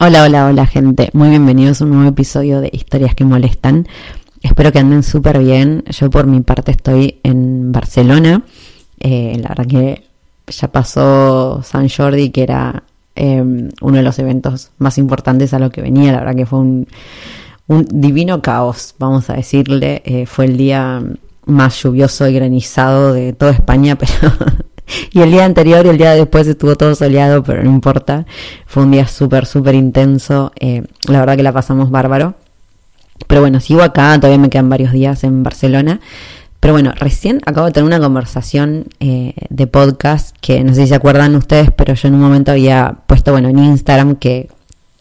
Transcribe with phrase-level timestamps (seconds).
[0.00, 1.10] Hola, hola, hola gente.
[1.12, 3.88] Muy bienvenidos a un nuevo episodio de Historias que Molestan.
[4.42, 5.82] Espero que anden súper bien.
[5.90, 8.42] Yo por mi parte estoy en Barcelona.
[9.00, 10.04] Eh, la verdad que
[10.46, 12.84] ya pasó San Jordi, que era
[13.16, 16.12] eh, uno de los eventos más importantes a lo que venía.
[16.12, 16.86] La verdad que fue un,
[17.66, 20.02] un divino caos, vamos a decirle.
[20.04, 21.02] Eh, fue el día
[21.44, 24.32] más lluvioso y granizado de toda España, pero
[25.12, 28.26] y el día anterior y el día después estuvo todo soleado, pero no importa.
[28.66, 30.52] Fue un día súper, súper intenso.
[30.58, 32.34] Eh, la verdad que la pasamos bárbaro.
[33.26, 36.00] Pero bueno, sigo acá, todavía me quedan varios días en Barcelona.
[36.60, 40.88] Pero bueno, recién acabo de tener una conversación eh, de podcast que no sé si
[40.88, 44.48] se acuerdan ustedes, pero yo en un momento había puesto, bueno, en Instagram que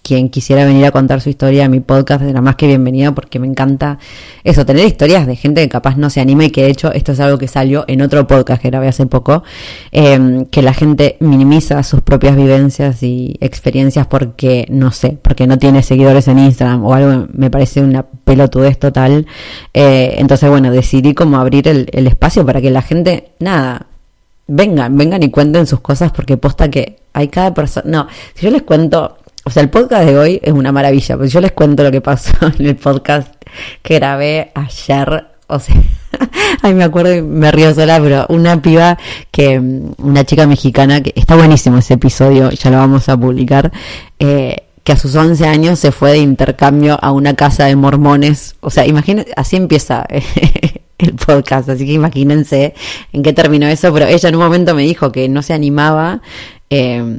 [0.07, 3.39] quien quisiera venir a contar su historia a mi podcast era más que bienvenido porque
[3.39, 3.99] me encanta
[4.45, 7.11] eso, tener historias de gente que capaz no se anima y que de hecho esto
[7.11, 9.43] es algo que salió en otro podcast que grabé hace poco,
[9.91, 15.59] eh, que la gente minimiza sus propias vivencias y experiencias porque, no sé, porque no
[15.59, 19.27] tiene seguidores en Instagram o algo, me parece una pelotudez total.
[19.73, 23.87] Eh, entonces, bueno, decidí como abrir el, el espacio para que la gente, nada,
[24.47, 28.51] vengan, vengan y cuenten sus cosas porque posta que hay cada persona, no, si yo
[28.51, 31.81] les cuento o sea, el podcast de hoy es una maravilla, porque yo les cuento
[31.81, 33.33] lo que pasó en el podcast
[33.81, 35.25] que grabé ayer.
[35.47, 35.81] O sea,
[36.63, 38.97] ay, me acuerdo y me río sola, pero una piba
[39.31, 39.57] que,
[39.99, 43.71] una chica mexicana, que está buenísimo ese episodio, ya lo vamos a publicar,
[44.19, 48.57] eh, que a sus 11 años se fue de intercambio a una casa de mormones.
[48.59, 50.05] O sea, imagínense, así empieza
[50.97, 52.73] el podcast, así que imagínense
[53.13, 56.21] en qué terminó eso, pero ella en un momento me dijo que no se animaba
[56.69, 57.17] eh,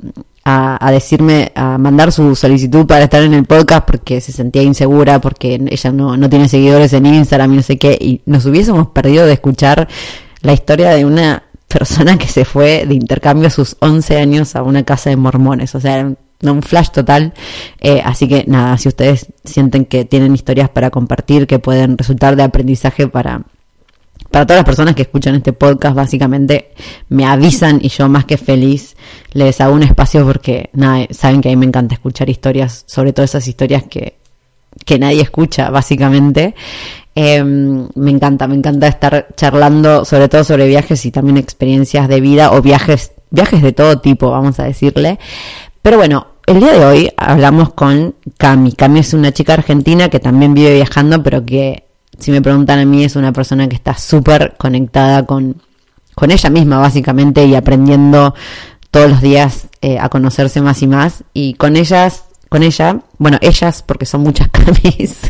[0.51, 5.21] a, decirme, a mandar su solicitud para estar en el podcast porque se sentía insegura,
[5.21, 8.89] porque ella no, no tiene seguidores en Instagram y no sé qué, y nos hubiésemos
[8.89, 9.89] perdido de escuchar
[10.41, 14.63] la historia de una persona que se fue de intercambio a sus 11 años a
[14.63, 16.11] una casa de mormones, o sea,
[16.41, 17.35] un flash total.
[17.81, 22.37] Eh, así que nada, si ustedes sienten que tienen historias para compartir, que pueden resultar
[22.37, 23.43] de aprendizaje para
[24.31, 26.73] para todas las personas que escuchan este podcast, básicamente
[27.09, 28.97] me avisan y yo más que feliz
[29.33, 33.13] les hago un espacio porque nada, saben que a mí me encanta escuchar historias, sobre
[33.13, 34.19] todo esas historias que,
[34.85, 36.55] que nadie escucha, básicamente.
[37.15, 42.21] Em, me encanta, me encanta estar charlando sobre todo sobre viajes y también experiencias de
[42.21, 45.19] vida o viajes, viajes de todo tipo, vamos a decirle.
[45.83, 48.73] Pero bueno, el día de hoy hablamos con Cami.
[48.73, 51.88] Cami es una chica argentina que también vive viajando, pero que
[52.19, 55.63] si me preguntan a mí, es una persona que está súper conectada con,
[56.15, 58.35] con ella misma, básicamente, y aprendiendo
[58.91, 61.25] todos los días eh, a conocerse más y más.
[61.33, 65.21] Y con ellas, con ella, bueno, ellas, porque son muchas camis.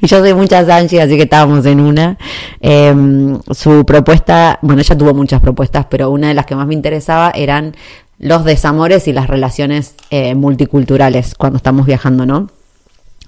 [0.00, 2.18] y yo soy muchas Angie, así que estábamos en una.
[2.60, 6.74] Em, su propuesta, bueno, ella tuvo muchas propuestas, pero una de las que más me
[6.74, 7.74] interesaba eran
[8.18, 12.48] los desamores y las relaciones eh, multiculturales cuando estamos viajando, ¿no?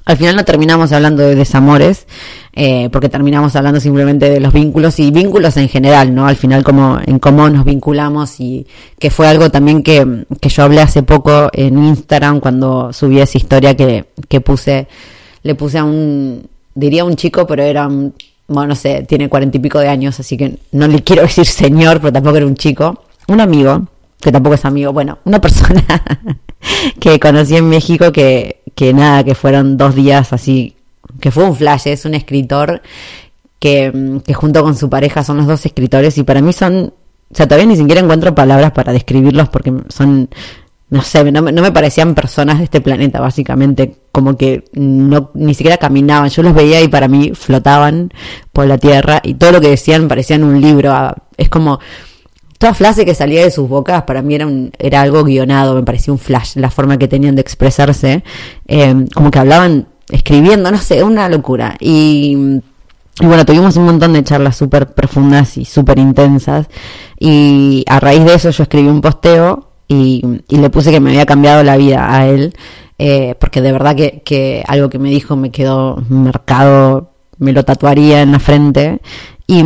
[0.08, 2.06] Al final no terminamos hablando de desamores,
[2.54, 6.26] eh, porque terminamos hablando simplemente de los vínculos y vínculos en general, ¿no?
[6.26, 8.66] Al final como en cómo nos vinculamos y
[8.98, 13.36] que fue algo también que, que yo hablé hace poco en Instagram cuando subí esa
[13.36, 14.88] historia que, que puse,
[15.42, 18.14] le puse a un, diría un chico, pero era un,
[18.46, 21.44] bueno, no sé, tiene cuarenta y pico de años, así que no le quiero decir
[21.44, 23.86] señor, pero tampoco era un chico, un amigo,
[24.18, 25.84] que tampoco es amigo, bueno, una persona
[26.98, 30.76] que conocí en México que, que nada, que fueron dos días así,
[31.18, 32.80] que fue un flash, es un escritor
[33.58, 36.94] que, que junto con su pareja son los dos escritores y para mí son,
[37.28, 40.28] o sea, todavía ni siquiera encuentro palabras para describirlos porque son,
[40.90, 45.54] no sé, no, no me parecían personas de este planeta, básicamente, como que no, ni
[45.54, 48.12] siquiera caminaban, yo los veía y para mí flotaban
[48.52, 51.80] por la tierra y todo lo que decían parecían un libro, ah, es como
[52.58, 55.82] toda frase que salía de sus bocas para mí era, un, era algo guionado, me
[55.82, 58.24] parecía un flash, la forma que tenían de expresarse,
[58.66, 61.76] eh, como que hablaban escribiendo, no sé, una locura.
[61.80, 62.60] Y,
[63.20, 66.66] bueno, tuvimos un montón de charlas súper profundas y súper intensas.
[67.18, 71.10] Y a raíz de eso yo escribí un posteo y, y le puse que me
[71.10, 72.54] había cambiado la vida a él.
[73.00, 77.64] Eh, porque de verdad que, que algo que me dijo me quedó marcado, me lo
[77.64, 79.00] tatuaría en la frente.
[79.50, 79.62] Y,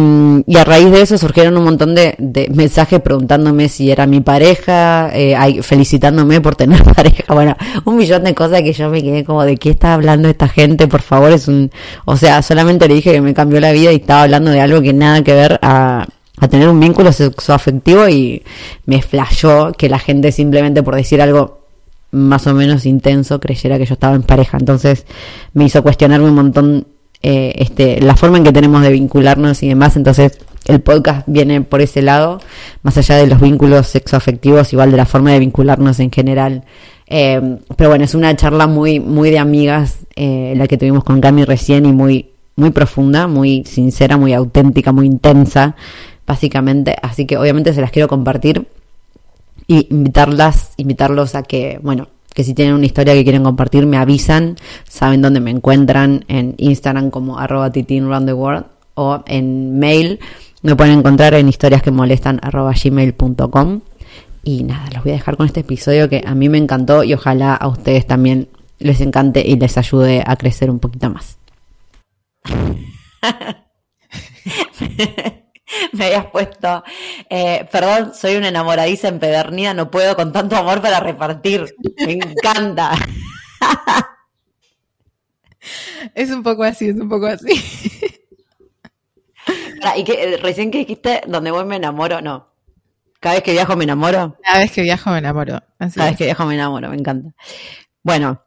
[0.57, 5.11] a raíz de eso surgieron un montón de, de mensajes preguntándome si era mi pareja,
[5.13, 9.43] eh, felicitándome por tener pareja, bueno, un millón de cosas que yo me quedé como
[9.43, 11.73] de qué está hablando esta gente, por favor, es un,
[12.05, 14.81] o sea, solamente le dije que me cambió la vida y estaba hablando de algo
[14.83, 16.07] que nada que ver a,
[16.39, 18.45] a tener un vínculo sexoafectivo y
[18.87, 21.67] me flashó que la gente simplemente por decir algo
[22.13, 25.07] más o menos intenso creyera que yo estaba en pareja, entonces
[25.55, 26.87] me hizo cuestionarme un montón
[27.23, 29.97] eh, este, la forma en que tenemos de vincularnos y demás.
[29.97, 32.41] Entonces, el podcast viene por ese lado,
[32.83, 36.65] más allá de los vínculos sexoafectivos, igual de la forma de vincularnos en general.
[37.07, 41.21] Eh, pero bueno, es una charla muy, muy de amigas, eh, la que tuvimos con
[41.21, 45.77] Cami recién y muy, muy profunda, muy sincera, muy auténtica, muy intensa,
[46.27, 46.97] básicamente.
[47.03, 48.67] Así que obviamente se las quiero compartir
[49.67, 53.97] y invitarlas, invitarlos a que, bueno, que si tienen una historia que quieren compartir me
[53.97, 54.57] avisan,
[54.89, 57.85] saben dónde me encuentran en Instagram como arroba the
[58.95, 60.21] o en mail
[60.63, 63.81] me pueden encontrar en historias que molestan arroba gmail.com
[64.45, 67.15] y nada, los voy a dejar con este episodio que a mí me encantó y
[67.15, 71.39] ojalá a ustedes también les encante y les ayude a crecer un poquito más.
[75.93, 76.83] me habías puesto,
[77.35, 81.75] eh, perdón, soy una enamoradiza empedernida, no puedo con tanto amor para repartir.
[82.05, 82.93] Me encanta.
[86.15, 87.47] Es un poco así, es un poco así.
[89.97, 92.49] y que recién que dijiste, donde voy me enamoro, no.
[93.21, 94.37] Cada vez que viajo me enamoro.
[94.43, 95.63] Cada vez que viajo me enamoro.
[95.79, 97.33] Cada vez que viajo me enamoro, me encanta.
[98.03, 98.45] Bueno,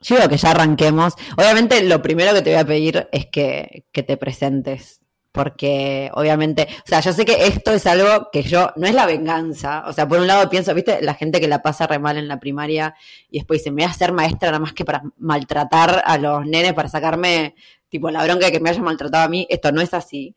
[0.00, 1.14] yo digo que ya arranquemos.
[1.38, 4.99] Obviamente lo primero que te voy a pedir es que, que te presentes
[5.32, 9.06] porque obviamente, o sea, yo sé que esto es algo que yo, no es la
[9.06, 12.18] venganza, o sea, por un lado pienso, viste, la gente que la pasa re mal
[12.18, 12.94] en la primaria
[13.30, 16.44] y después dice, me voy a ser maestra nada más que para maltratar a los
[16.46, 17.54] nenes, para sacarme,
[17.88, 20.34] tipo, la bronca de que me haya maltratado a mí, esto no es así,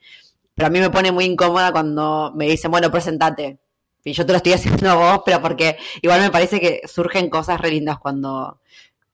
[0.53, 3.59] pero a mí me pone muy incómoda cuando me dicen, bueno, presentate,
[4.03, 7.29] y yo te lo estoy haciendo a vos, pero porque igual me parece que surgen
[7.29, 8.59] cosas re lindas cuando,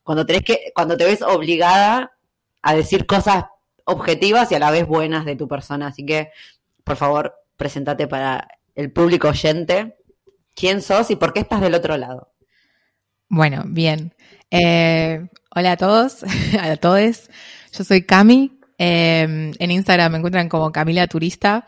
[0.04, 2.12] cuando tenés que, cuando te ves obligada
[2.62, 3.46] a decir cosas
[3.90, 5.88] objetivas y a la vez buenas de tu persona.
[5.88, 6.30] Así que,
[6.84, 9.98] por favor, presentate para el público oyente.
[10.56, 12.34] ¿Quién sos y por qué estás del otro lado?
[13.28, 14.14] Bueno, bien.
[14.52, 16.24] Eh, hola a todos,
[16.60, 17.30] a todos.
[17.78, 18.60] Yo soy Cami.
[18.78, 21.66] Eh, en Instagram me encuentran como Camila Turista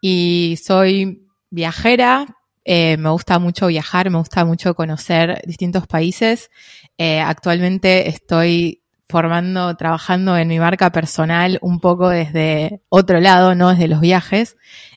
[0.00, 2.26] y soy viajera.
[2.64, 6.50] Eh, me gusta mucho viajar, me gusta mucho conocer distintos países.
[6.98, 8.81] actualmente estoy
[9.12, 14.56] formando, trabajando en mi marca personal un poco desde otro lado, no desde los viajes.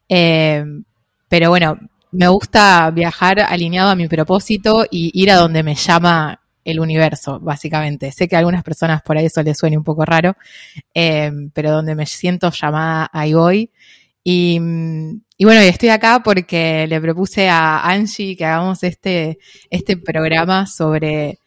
[0.09, 0.65] Eh,
[1.29, 1.77] pero bueno,
[2.11, 7.39] me gusta viajar alineado a mi propósito y ir a donde me llama el universo,
[7.39, 8.11] básicamente.
[8.11, 10.35] Sé que a algunas personas por ahí eso les suene un poco raro,
[10.93, 13.69] eh, pero donde me siento llamada, ahí voy.
[14.23, 14.59] Y,
[15.37, 19.37] y bueno, estoy acá porque le propuse a Angie que hagamos este,
[19.69, 21.39] este programa sobre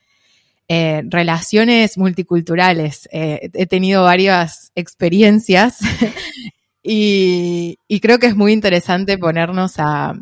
[0.70, 3.08] eh, relaciones multiculturales.
[3.10, 5.79] Eh, he tenido varias experiencias
[6.82, 10.13] y, creo que es muy interesante ponernos a,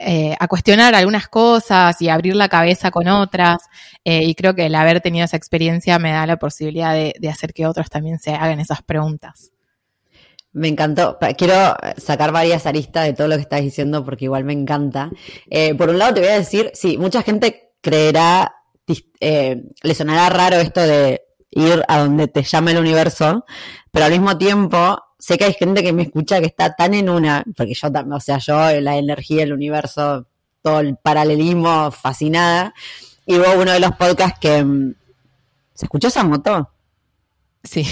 [0.00, 3.58] eh, a cuestionar algunas cosas y abrir la cabeza con otras.
[4.04, 7.52] y creo que el haber tenido esa experiencia me da la posibilidad de, de hacer
[7.52, 9.52] que otros también se hagan esas preguntas.
[10.52, 11.18] Me encantó.
[11.38, 15.08] Quiero sacar varias aristas de todo lo que estás diciendo porque igual me encanta.
[15.78, 18.56] por un lado te voy a decir, sí, mucha gente creerá
[19.20, 23.44] eh, le sonará raro esto de ir a donde te llama el universo,
[23.90, 27.08] pero al mismo tiempo sé que hay gente que me escucha que está tan en
[27.08, 30.26] una, porque yo también, o sea, yo la energía, el universo,
[30.62, 32.74] todo el paralelismo, fascinada,
[33.26, 34.62] y hubo uno de los podcasts que...
[34.62, 34.94] Mm,
[35.74, 36.70] ¿Se escuchó esa moto?
[37.62, 37.84] Sí.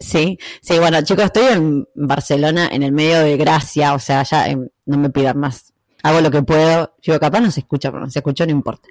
[0.00, 4.46] Sí, sí, bueno, chicos, estoy en Barcelona, en el medio de Gracia, o sea, ya
[4.86, 5.73] no me pidan más
[6.04, 6.94] hago lo que puedo.
[7.02, 8.88] Digo, capaz no se escucha, pero no se escuchó, no importa.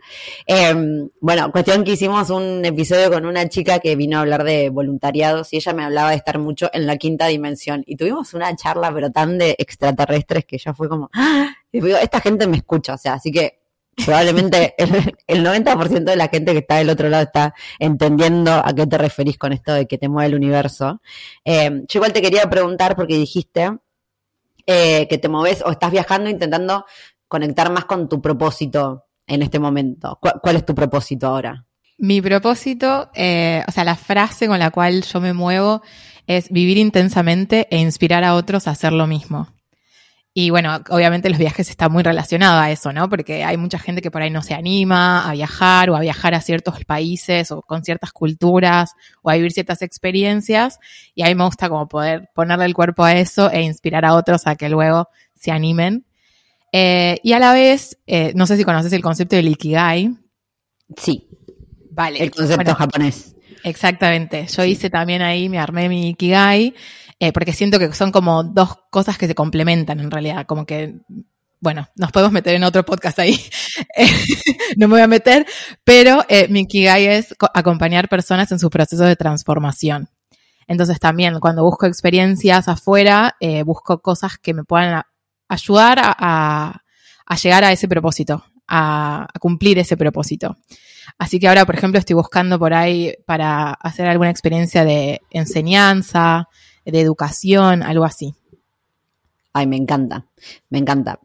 [0.47, 4.69] Em, bueno, cuestión que hicimos un episodio con una chica que vino a hablar de
[4.69, 7.83] voluntariados y ella me hablaba de estar mucho en la quinta dimensión.
[7.85, 11.53] Y tuvimos una charla, pero tan de extraterrestres que ya fue como, ¡Ah!
[11.71, 13.59] digo, esta gente me escucha, o sea, así que
[14.03, 14.73] probablemente
[15.27, 18.97] el, 90% de la gente que está del otro lado está entendiendo a qué te
[18.97, 20.99] referís con esto de que te mueve el universo.
[21.45, 23.69] Em, yo igual te quería preguntar porque dijiste
[24.65, 26.85] eh, que te moves o estás viajando intentando
[27.27, 30.19] conectar más con tu propósito en este momento.
[30.21, 31.65] ¿Cuál, es tu propósito ahora?
[31.97, 35.81] Mi propósito, eh, o sea, la frase con la cual yo me muevo
[36.27, 39.47] es vivir intensamente e inspirar a otros a hacer lo mismo.
[40.35, 43.07] Y bueno, obviamente los viajes están muy relacionados a eso, ¿no?
[43.07, 46.33] Porque hay mucha gente que por ahí no se anima a viajar o a viajar
[46.33, 50.79] a ciertos países o con ciertas culturas o a vivir ciertas experiencias.
[51.13, 54.15] Y a mí me gusta como poder ponerle el cuerpo a eso e inspirar a
[54.15, 56.03] otros a que luego se animen.
[56.71, 60.15] Eh, y a la vez, eh, no sé si conoces el concepto del Ikigai.
[60.97, 61.27] Sí.
[61.91, 62.23] Vale.
[62.23, 63.35] El concepto japonés.
[63.63, 64.47] Exactamente.
[64.47, 66.73] Yo hice también ahí, me armé mi Ikigai
[67.19, 70.95] eh, porque siento que son como dos cosas que se complementan en realidad, como que,
[71.59, 73.39] bueno, nos podemos meter en otro podcast ahí,
[74.77, 75.45] no me voy a meter,
[75.83, 80.09] pero eh, mi Kigai es acompañar personas en sus procesos de transformación.
[80.67, 85.03] Entonces también cuando busco experiencias afuera, eh, busco cosas que me puedan
[85.47, 86.81] ayudar a,
[87.41, 90.57] llegar a ese propósito, a, cumplir ese propósito.
[91.17, 96.47] Así que ahora, por ejemplo, estoy buscando por ahí para hacer alguna experiencia de enseñanza,
[96.85, 98.35] de educación, algo así.
[99.53, 100.25] Ay, me encanta,
[100.69, 101.19] me encanta.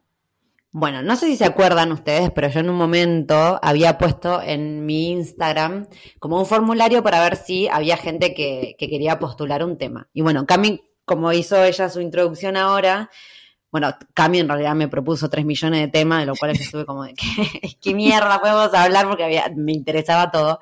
[0.70, 4.84] Bueno, no sé si se acuerdan ustedes, pero yo en un momento había puesto en
[4.84, 5.88] mi Instagram
[6.18, 10.08] como un formulario para ver si había gente que, quería postular un tema.
[10.12, 13.10] Y bueno, Cami, como hizo ella su introducción ahora,
[13.72, 17.04] bueno, Cami en realidad me propuso tres millones de temas, de lo cual estuve como
[17.04, 20.60] de ¿qué, qué mierda podemos hablar porque me interesaba todo.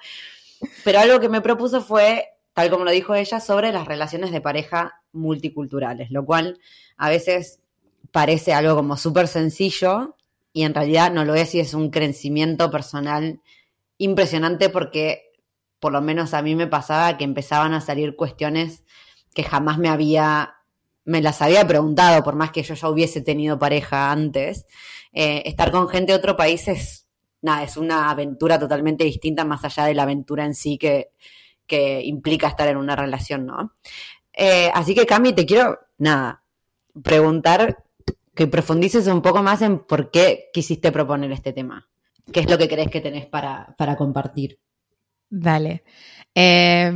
[0.85, 4.41] Pero algo que me propuso fue tal como lo dijo ella, sobre las relaciones de
[4.41, 6.59] pareja multiculturales, lo cual
[6.97, 7.61] a veces
[8.13, 10.17] parece algo como súper sencillo
[10.55, 13.43] y en realidad no lo es y es un crecimiento personal
[13.99, 15.33] impresionante porque
[15.81, 18.85] por lo menos a mí me pasaba que empezaban a salir cuestiones
[19.35, 20.55] que jamás me había,
[21.05, 24.65] me las había preguntado, por más que yo ya hubiese tenido pareja antes.
[25.13, 27.07] Eh, estar con gente de otro país es,
[27.43, 31.11] nada, es una aventura totalmente distinta más allá de la aventura en sí que,
[31.67, 33.73] que implica estar en una relación, ¿no?
[34.33, 36.43] Eh, así que, Cami, te quiero, nada,
[37.03, 37.85] preguntar
[38.35, 41.89] que profundices un poco más en por qué quisiste proponer este tema.
[42.33, 44.59] ¿Qué es lo que crees que tenés para, compartir?
[45.31, 45.85] Dale.
[46.35, 46.93] Eh,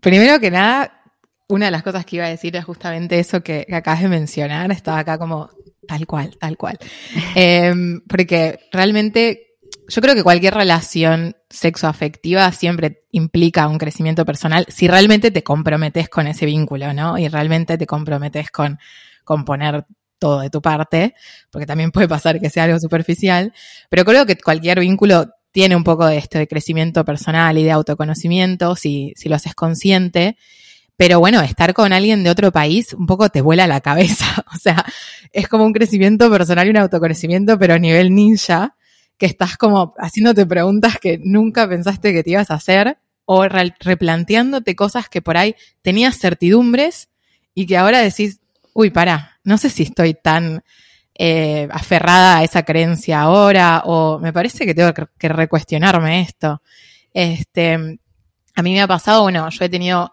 [0.00, 1.02] primero que nada,
[1.48, 4.70] una de las cosas que iba a decir es justamente eso que, acabas de mencionar.
[4.70, 5.50] Estaba acá como
[5.88, 6.78] tal cual, tal cual.
[7.34, 7.74] Eh,
[8.08, 9.45] porque realmente
[9.88, 16.08] yo creo que cualquier relación sexoafectiva siempre implica un crecimiento personal si realmente te comprometes
[16.08, 17.18] con ese vínculo, ¿no?
[17.18, 18.78] Y realmente te comprometes con,
[19.24, 19.86] con poner
[20.18, 21.14] todo de tu parte,
[21.50, 23.52] porque también puede pasar que sea algo superficial,
[23.90, 27.70] pero creo que cualquier vínculo tiene un poco de esto de crecimiento personal y de
[27.70, 30.36] autoconocimiento, si, si lo haces consciente,
[30.96, 34.58] pero bueno, estar con alguien de otro país un poco te vuela la cabeza, o
[34.58, 34.84] sea,
[35.32, 38.76] es como un crecimiento personal y un autoconocimiento, pero a nivel ninja,
[39.18, 44.76] que estás como haciéndote preguntas que nunca pensaste que te ibas a hacer o replanteándote
[44.76, 47.08] cosas que por ahí tenías certidumbres
[47.54, 48.40] y que ahora decís,
[48.72, 50.62] uy, para, no sé si estoy tan
[51.14, 56.62] eh, aferrada a esa creencia ahora o me parece que tengo que recuestionarme esto.
[57.12, 57.98] Este,
[58.54, 60.12] a mí me ha pasado, bueno, yo he tenido,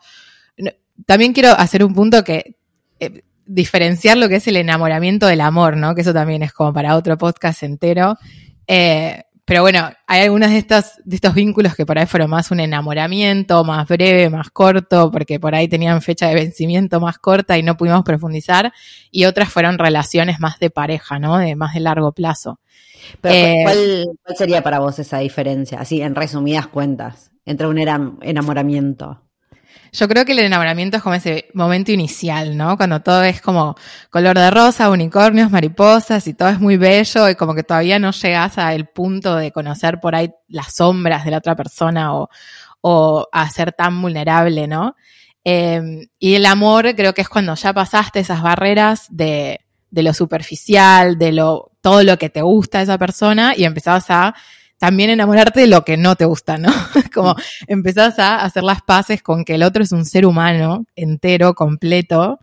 [1.05, 2.55] también quiero hacer un punto que
[2.99, 5.93] eh, diferenciar lo que es el enamoramiento del amor, ¿no?
[5.93, 8.17] Que eso también es como para otro podcast entero.
[8.67, 12.49] Eh, pero bueno, hay algunos de estos, de estos vínculos que por ahí fueron más
[12.51, 17.57] un enamoramiento, más breve, más corto, porque por ahí tenían fecha de vencimiento más corta
[17.57, 18.71] y no pudimos profundizar,
[19.11, 21.37] y otras fueron relaciones más de pareja, ¿no?
[21.37, 22.61] De más de largo plazo.
[23.19, 27.79] Pero, eh, ¿cuál, ¿cuál, sería para vos esa diferencia, así en resumidas cuentas, entre un
[28.21, 29.23] enamoramiento?
[29.91, 32.77] Yo creo que el enamoramiento es como ese momento inicial, ¿no?
[32.77, 33.75] Cuando todo es como
[34.09, 38.11] color de rosa, unicornios, mariposas y todo es muy bello y como que todavía no
[38.11, 42.29] llegas al punto de conocer por ahí las sombras de la otra persona o,
[42.81, 44.95] o a ser tan vulnerable, ¿no?
[45.43, 49.59] Em, y el amor creo que es cuando ya pasaste esas barreras de,
[49.91, 54.09] de lo superficial, de lo, todo lo que te gusta de esa persona y empezabas
[54.09, 54.33] a
[54.83, 56.67] también enamorarte de lo que no te gusta, ¿no?
[57.13, 57.37] Como
[57.67, 62.41] empezás a hacer las paces con que el otro es un ser humano entero, completo,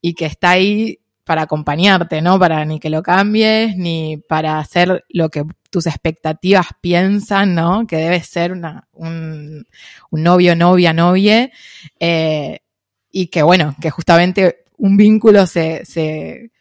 [0.00, 2.38] y que está ahí para acompañarte, ¿no?
[2.38, 7.86] Para ni que lo cambies, ni para hacer lo que tus expectativas piensan, ¿no?
[7.86, 9.66] Que debe ser una, un,
[10.12, 11.52] novio, novia, novie,
[12.00, 12.60] eh,
[13.10, 16.52] y que bueno, que justamente un vínculo se, se,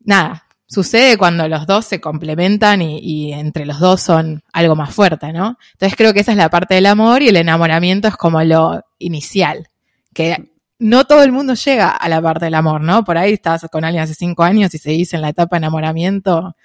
[0.00, 5.32] nada, sucede cuando los dos se complementan y, entre los dos son algo más fuerte,
[5.32, 5.58] ¿no?
[5.72, 8.82] Entonces creo que esa es la parte del amor y el enamoramiento es como lo
[8.98, 9.68] inicial,
[10.12, 13.04] que no todo el mundo llega a la parte del amor, ¿no?
[13.04, 16.56] Por ahí estás con alguien hace cinco años y seguís en la etapa de enamoramiento,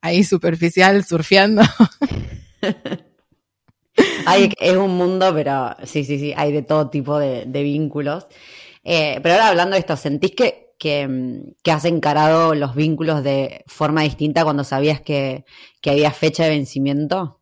[0.00, 1.62] ahí superficial, surfeando.
[4.26, 8.26] hay, es un mundo, pero sí, sí, sí, hay de todo tipo de, vínculos.
[8.84, 14.02] Eh, pero ahora hablando de esto, ¿sentís que, que, has encarado los vínculos de forma
[14.02, 15.44] distinta cuando sabías que,
[15.84, 17.40] había fecha de vencimiento?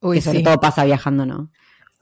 [0.00, 1.50] Uy, que sobre todo pasa viajando, ¿no?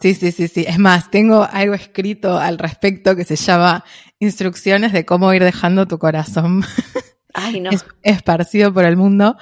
[0.01, 0.65] Sí, sí, sí, sí.
[0.67, 3.85] Es más, tengo algo escrito al respecto que se llama
[4.19, 6.65] Instrucciones de cómo ir dejando tu corazón
[7.35, 7.71] Ay, no.
[8.03, 9.37] esparcido por el mundo.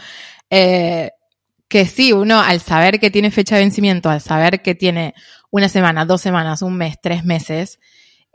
[0.51, 1.13] Eh,
[1.69, 5.15] que sí, uno al saber que tiene fecha de vencimiento, al saber que tiene
[5.51, 7.79] una semana, dos semanas, un mes, tres meses,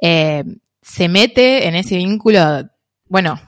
[0.02, 0.44] eh,
[0.82, 2.70] se mete en ese vínculo.
[3.08, 3.40] Bueno,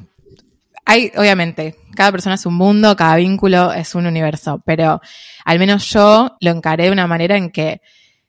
[0.86, 5.02] hay, obviamente, cada persona es un mundo, cada vínculo es un universo, pero
[5.46, 7.82] al menos yo lo encaré de una manera en que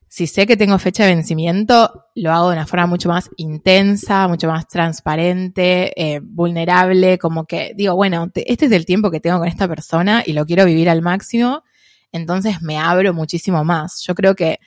[0.08, 4.26] si sé que tengo fecha de vencimiento, lo hago de una forma mucho más intensa,
[4.26, 9.38] mucho más transparente, eh, vulnerable, como que digo, bueno, este es el tiempo que tengo
[9.38, 11.62] con esta persona y lo quiero vivir al máximo,
[12.10, 14.02] entonces me abro muchísimo más.
[14.06, 14.58] Yo creo que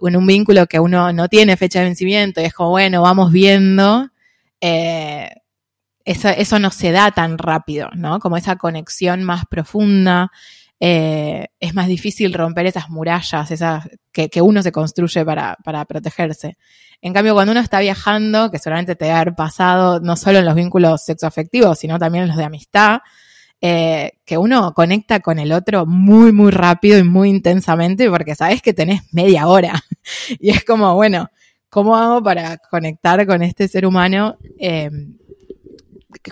[0.00, 3.32] en un vínculo que uno no tiene fecha de vencimiento y es como, bueno, vamos
[3.32, 4.08] viendo,
[4.60, 5.30] eh,
[6.06, 8.20] eso, eso no se da tan rápido, ¿no?
[8.20, 10.30] Como esa conexión más profunda,
[10.78, 16.56] eh, es más difícil romper esas murallas esas que, uno se construye para, protegerse.
[17.02, 20.38] En cambio, cuando uno está viajando, que seguramente te va a haber pasado no solo
[20.38, 23.00] en los vínculos sexoafectivos, sino también en los de amistad,
[23.60, 28.62] eh, que uno conecta con el otro muy, muy rápido y muy intensamente porque sabes
[28.62, 29.82] que tenés media hora.
[30.38, 31.30] y es como, bueno,
[31.68, 34.38] ¿cómo hago para conectar con este ser humano?
[34.58, 34.90] Eh,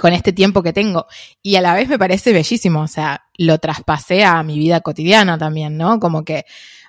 [0.01, 1.07] con este tiempo que tengo.
[1.43, 5.39] Y a la vez me parece bellísimo, o sea, lo traspasé a mi vida cotidiana
[5.39, 5.99] también, ¿no?
[5.99, 6.45] Como que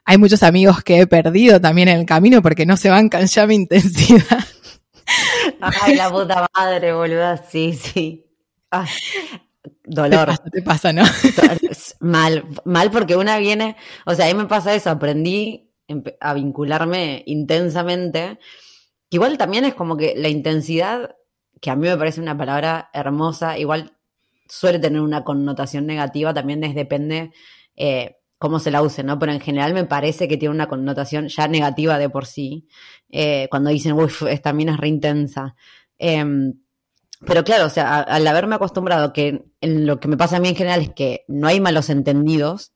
[0.06, 3.48] hay muchos amigos que he perdido también en el camino porque no se bancan ya
[3.48, 4.40] mi intensidad.
[5.62, 8.26] Ay, la puta madre, boluda, sí, sí.
[9.84, 10.26] dolor.
[10.26, 11.04] Te pasa, te pasa, ¿no?
[12.00, 15.72] Mal, mal porque una viene, o sea, a mí me pasa eso, aprendí
[16.20, 18.38] a vincularme intensamente.
[19.10, 21.16] Igual también es como que la intensidad
[21.66, 23.98] que a mí me parece una palabra hermosa, igual
[24.48, 27.32] suele tener una connotación negativa, también depende
[27.76, 29.18] eh, cómo se la use, ¿no?
[29.18, 32.68] Pero en general me parece que tiene una connotación ya negativa de por sí,
[33.10, 35.56] eh, cuando dicen, uff, esta mina es re intensa.
[35.98, 36.54] Em,
[37.26, 40.50] pero claro, o sea, al haberme acostumbrado que en lo que me pasa a mí
[40.50, 42.74] en general es que no hay malos entendidos,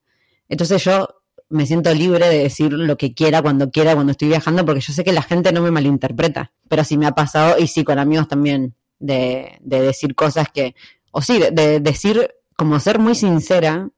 [0.48, 1.10] entonces yo
[1.50, 4.94] me siento libre de decir lo que quiera, cuando quiera, cuando estoy viajando, porque yo
[4.94, 6.54] sé que la gente no me malinterpreta.
[6.68, 10.76] Pero sí me ha pasado, y sí, con amigos también, de, de decir cosas que,
[11.12, 13.90] o sí, de, decir, como ser muy sincera,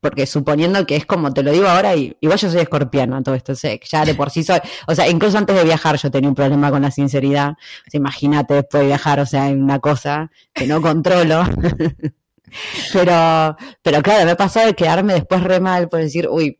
[0.00, 3.34] porque suponiendo que es como te lo digo ahora, y igual yo soy escorpiano todo
[3.34, 6.28] esto, sé, ya de por sí soy, o sea, incluso antes de viajar yo tenía
[6.28, 7.54] un problema con la sinceridad,
[7.92, 11.44] imagínate después de viajar, o sea, una cosa que no controlo.
[12.92, 16.58] pero, pero claro, me pasado de quedarme después re mal por decir, uy,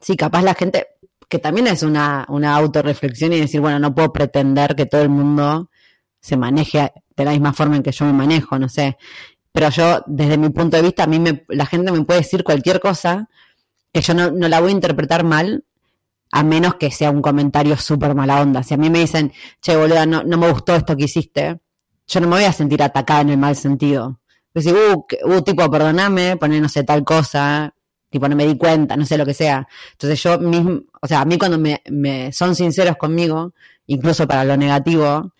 [0.00, 0.86] sí, capaz la gente,
[1.28, 5.08] que también es una, una autorreflexión y decir, bueno, no puedo pretender que todo el
[5.08, 5.70] mundo
[6.24, 8.96] se maneje de la misma forma en que yo me manejo, no sé.
[9.52, 12.42] Pero yo, desde mi punto de vista, a mí me, la gente me puede decir
[12.42, 13.28] cualquier cosa
[13.92, 15.64] que yo no, no la voy a interpretar mal,
[16.32, 18.62] a menos que sea un comentario súper mala onda.
[18.62, 21.60] Si a mí me dicen, che, boluda, no, no me gustó esto que hiciste,
[22.06, 24.18] yo no me voy a sentir atacada en el mal sentido.
[24.54, 27.74] Decir, uh, uh, tipo, perdóname, poner no sé tal cosa,
[28.08, 29.68] tipo no me di cuenta, no sé lo que sea.
[29.92, 33.52] Entonces yo mismo, o sea, a mí cuando me, me son sinceros conmigo,
[33.86, 35.34] incluso para lo negativo,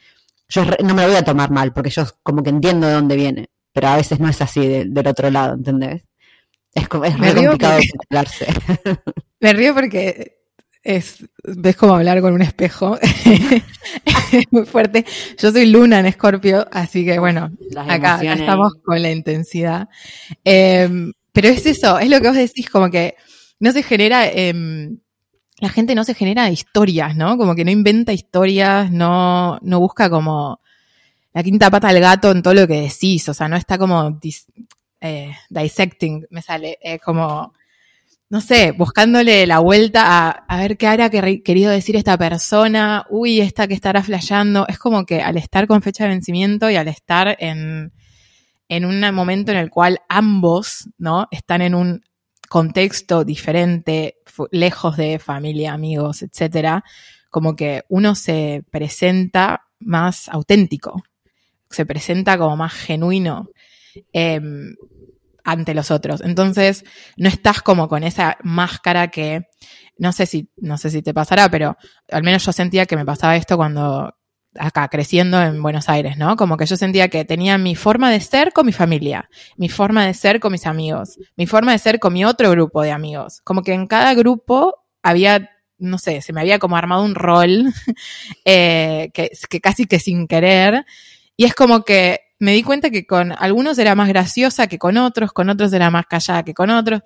[0.49, 3.17] yo no me lo voy a tomar mal, porque yo como que entiendo de dónde
[3.17, 6.03] viene, pero a veces no es así del otro lado, ¿entendés?
[6.75, 9.01] Es, como, es muy complicado porque,
[9.41, 10.39] Me río porque
[10.83, 12.99] es, ves como hablar con un espejo.
[14.33, 15.05] es muy fuerte.
[15.39, 19.89] Yo soy Luna en Escorpio, así que bueno, acá, estamos con la intensidad.
[20.45, 23.17] Eh, pero es eso, es lo que vos decís, como que
[23.59, 24.99] no se genera, em,
[25.65, 27.39] la gente no se genera historias, ¿no?
[27.39, 30.61] Como que no inventa historias, no, no busca como
[31.33, 34.21] la quinta pata al gato en todo lo que decís, o sea, no está como
[35.01, 37.55] eh, dissecting, me sale, eh, como,
[38.29, 43.41] no sé, buscándole la vuelta a, a ver qué hará querido decir esta persona, uy,
[43.41, 46.89] esta que estará flasheando, es como que al estar con fecha de vencimiento y al
[46.89, 47.91] estar en
[48.69, 51.29] en un momento en el cual ambos, ¿no?
[51.31, 52.03] Están en un
[52.49, 54.19] contexto diferente,
[54.51, 56.85] lejos de familia, amigos, etcétera,
[57.31, 61.03] como que uno se presenta más auténtico,
[61.71, 63.49] se presenta como más genuino
[64.13, 64.77] em,
[65.45, 66.21] ante los otros.
[66.21, 66.85] Entonces,
[67.17, 69.49] no estás como con esa máscara que,
[69.99, 71.77] no sé si, no sé si te pasará, pero
[72.11, 74.15] al menos yo sentía que me pasaba esto cuando
[74.59, 76.37] acá creciendo en Buenos Aires, ¿no?
[76.37, 80.07] Como que yo sentía que tenía mi forma de ser con mi familia, mi forma
[80.07, 83.41] de ser con mis amigos, mi forma de ser con mi otro grupo de amigos.
[83.45, 87.73] Como que en cada grupo había, no sé, se me había como armado un rol
[88.45, 90.85] eh, que, casi que sin querer.
[91.37, 94.97] Y es como que me di cuenta que con algunos era más graciosa que con
[94.97, 97.03] otros, con otros era más callada que con otros.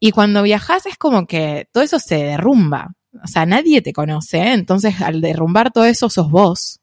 [0.00, 2.94] Y cuando viajas es como que todo eso se derrumba.
[3.22, 6.77] O sea, nadie te conoce, entonces al derrumbar todo eso sos vos.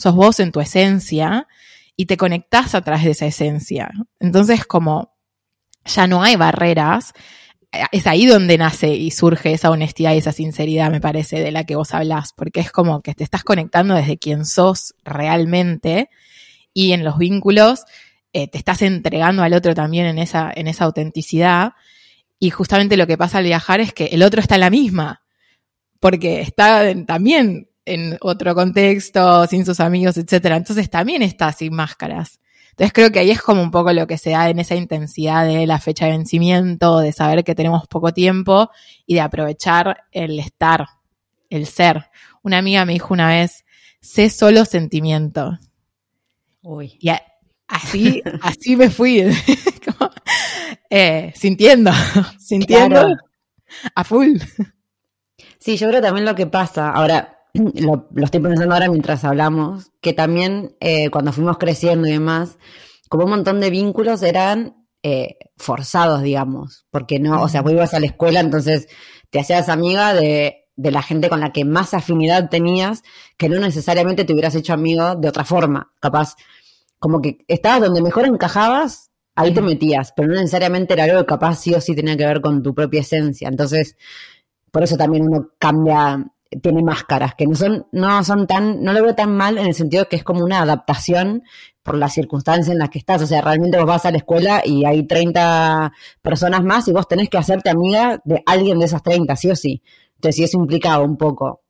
[0.00, 1.46] Sos vos en tu esencia
[1.94, 3.90] y te conectás a través de esa esencia.
[4.18, 5.14] Entonces como
[5.84, 7.12] ya no hay barreras,
[7.70, 11.50] eh, es ahí donde nace y surge esa honestidad y esa sinceridad, me parece, de
[11.50, 16.08] la que vos hablás, porque es como que te estás conectando desde quien sos realmente
[16.72, 17.84] y en los vínculos
[18.32, 21.72] eh, te estás entregando al otro también en esa, en esa autenticidad.
[22.38, 25.22] Y justamente lo que pasa al viajar es que el otro está en la misma,
[26.00, 30.56] porque está también en otro contexto, sin sus amigos, etcétera.
[30.56, 32.40] Entonces también está sin máscaras.
[32.70, 35.46] Entonces creo que ahí es como un poco lo que se da en esa intensidad
[35.46, 38.70] de la fecha de vencimiento, de saber que tenemos poco tiempo
[39.06, 40.86] y de aprovechar el estar,
[41.50, 42.06] el ser.
[42.42, 43.64] Una amiga me dijo una vez,
[44.00, 45.58] sé solo sentimiento.
[46.62, 46.96] Uy.
[47.00, 47.10] Y
[47.66, 49.24] así, así me fui,
[50.90, 51.90] eh, sintiendo,
[52.38, 53.16] sintiendo
[53.94, 54.38] a full.
[55.58, 60.12] Sí, yo creo también lo que pasa, ahora lo, estoy pensando ahora mientras hablamos, que
[60.12, 62.58] también eh, cuando fuimos creciendo y demás,
[63.08, 67.94] como un montón de vínculos eran eh, forzados, digamos, porque no, o sea, vos ibas
[67.94, 68.88] a la escuela, entonces
[69.30, 73.02] te hacías amiga de, de la gente con la que más afinidad tenías,
[73.36, 76.36] que no necesariamente te hubieras hecho amigo de otra forma, capaz,
[76.98, 81.26] como que estabas donde mejor encajabas, ahí te metías, pero no necesariamente era algo que
[81.26, 83.96] capaz sí o sí tenía que ver con tu propia esencia, entonces,
[84.70, 86.26] por eso también uno cambia
[86.62, 89.74] tiene máscaras, que no son, no son tan, no lo veo tan mal en el
[89.74, 91.44] sentido que es como una adaptación
[91.82, 93.22] por las circunstancias en las que estás.
[93.22, 97.08] O sea, realmente vos vas a la escuela y hay 30 personas más y vos
[97.08, 99.82] tenés que hacerte amiga de alguien de esas 30, sí o sí.
[100.16, 101.62] Entonces, sí, eso implica un poco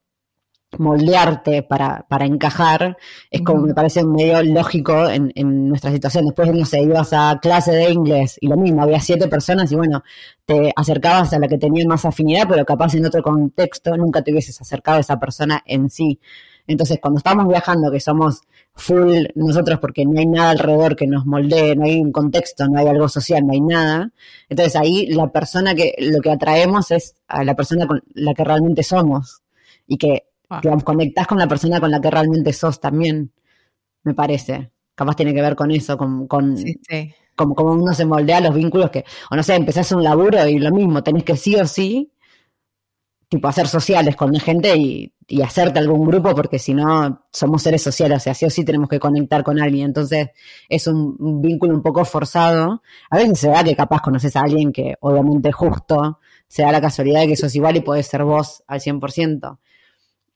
[0.78, 2.96] moldearte para, para encajar,
[3.30, 6.26] es como me parece medio lógico en, en nuestra situación.
[6.26, 9.76] Después, no sé, ibas a clase de inglés y lo mismo, había siete personas y
[9.76, 10.02] bueno,
[10.44, 14.32] te acercabas a la que tenía más afinidad, pero capaz en otro contexto nunca te
[14.32, 16.20] hubieses acercado a esa persona en sí.
[16.66, 18.42] Entonces, cuando estamos viajando, que somos
[18.74, 22.78] full nosotros porque no hay nada alrededor que nos moldee, no hay un contexto, no
[22.78, 24.12] hay algo social, no hay nada,
[24.48, 28.44] entonces ahí la persona que lo que atraemos es a la persona con la que
[28.44, 29.42] realmente somos
[29.86, 30.60] y que Ah.
[30.60, 33.32] Que conectás con la persona con la que realmente sos también,
[34.02, 34.72] me parece.
[34.94, 36.56] Capaz tiene que ver con eso, con, con
[37.34, 40.58] Como, como uno se moldea los vínculos que, o no sé, empezás un laburo y
[40.58, 42.12] lo mismo, tenés que sí o sí,
[43.28, 47.62] tipo, hacer sociales con la gente y, y hacerte algún grupo, porque si no, somos
[47.62, 49.86] seres sociales, o sea, sí o sí tenemos que conectar con alguien.
[49.86, 50.30] Entonces,
[50.68, 52.82] es un, vínculo un poco forzado.
[53.08, 56.80] A veces se da que capaz conoces a alguien que, obviamente, justo, se da la
[56.80, 59.58] casualidad de que sos igual y podés ser vos al 100%.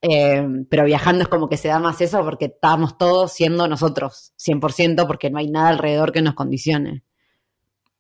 [0.06, 4.34] Eh, pero viajando es como que se da más eso porque estamos todos siendo nosotros,
[4.38, 7.02] 100%, porque no hay nada alrededor que nos condicione.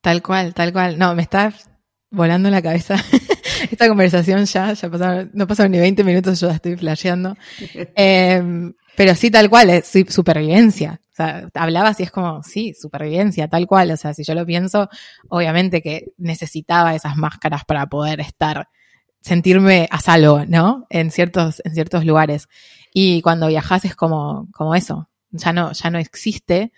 [0.02, 0.98] Tal cual, tal cual.
[0.98, 1.54] No, me está
[2.10, 2.96] volando la cabeza
[3.70, 7.36] esta conversación ya, ya pasaron, no pasaron ni 20 minutos, yo ya estoy flasheando.
[7.96, 11.00] Em, pero sí, tal cual, es supervivencia.
[11.10, 13.90] O sea, hablabas y es como, sí, supervivencia, tal cual.
[13.92, 14.90] O sea, si yo lo pienso,
[15.30, 18.68] obviamente que necesitaba esas máscaras para poder estar
[19.24, 20.86] sentirme a salvo, ¿no?
[20.90, 22.48] En ciertos, en ciertos lugares.
[22.92, 26.72] Y cuando viajas es como, como eso, ya no, ya no existe.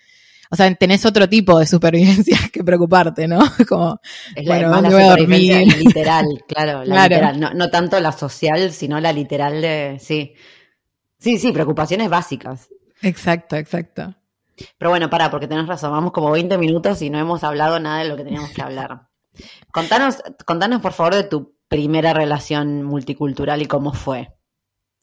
[0.49, 3.39] O sea, tenés otro tipo de supervivencia que preocuparte, ¿no?
[3.67, 3.99] Como,
[4.33, 5.67] es la, bueno, voy a dormir?
[5.77, 7.37] literal, claro, la literal.
[7.37, 10.33] No, no tanto la social, sino la literal de, sí.
[11.19, 12.69] Sí, sí, preocupaciones básicas.
[13.01, 14.15] Exacto, exacto.
[14.77, 18.03] Pero bueno, para, porque tenés razón, vamos como 20 minutos y no hemos hablado nada
[18.03, 19.09] de lo que teníamos que hablar.
[19.73, 24.29] Contanos, contanos por favor de tu primera relación multicultural y cómo fue.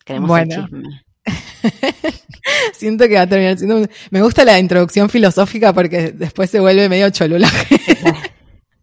[0.05, 0.65] Queremos bueno.
[0.65, 1.05] chisme.
[2.75, 3.87] Siento que va a terminar siendo.
[4.11, 7.77] Me gusta la introducción filosófica porque después se vuelve medio cholulaje.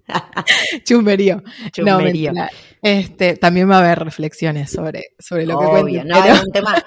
[0.83, 1.43] Chumberío.
[1.71, 2.33] Chumberío.
[2.33, 2.47] No,
[2.81, 6.03] este, también va a haber reflexiones sobre, sobre lo que cuento.
[6.05, 6.83] No, es un tema.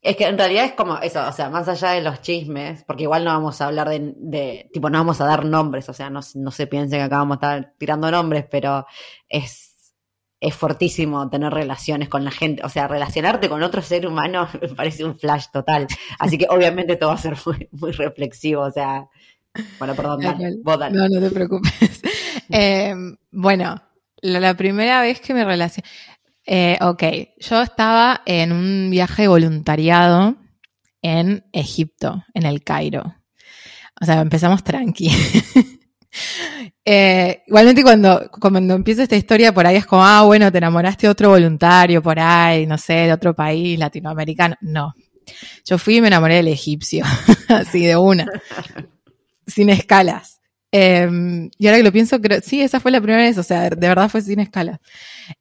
[0.00, 3.04] Es que en realidad es como eso, o sea, más allá de los chismes, porque
[3.04, 6.10] igual no vamos a hablar de, de tipo, no vamos a dar nombres, o sea,
[6.10, 8.86] no, no se piense que acá vamos a estar tirando nombres, pero
[9.30, 9.73] es
[10.44, 14.68] es fortísimo tener relaciones con la gente, o sea, relacionarte con otro ser humano me
[14.68, 15.86] parece un flash total.
[16.18, 17.36] Así que obviamente esto va a ser
[17.72, 19.08] muy, reflexivo, o sea,
[19.78, 20.20] bueno, perdón,
[20.62, 22.02] No, no te preocupes.
[22.50, 22.94] Eh,
[23.32, 23.80] bueno,
[24.20, 25.88] la, primera vez que me relacioné,
[26.44, 27.02] eh, ok,
[27.38, 30.36] yo estaba en un viaje de voluntariado
[31.00, 33.14] en Egipto, en el Cairo.
[33.98, 35.10] O sea, empezamos tranqui.
[36.86, 41.06] Eh, igualmente cuando, cuando empieza esta historia por ahí es como, ah, bueno, te enamoraste
[41.06, 44.54] de otro voluntario por ahí, no sé, de otro país latinoamericano.
[44.60, 44.92] No.
[45.64, 47.04] Yo fui y me enamoré del egipcio,
[47.48, 48.26] así de una,
[49.46, 50.40] sin escalas.
[50.70, 53.70] Em, y ahora que lo pienso, creo, sí, esa fue la primera vez, o sea,
[53.70, 54.78] de verdad fue sin escalas.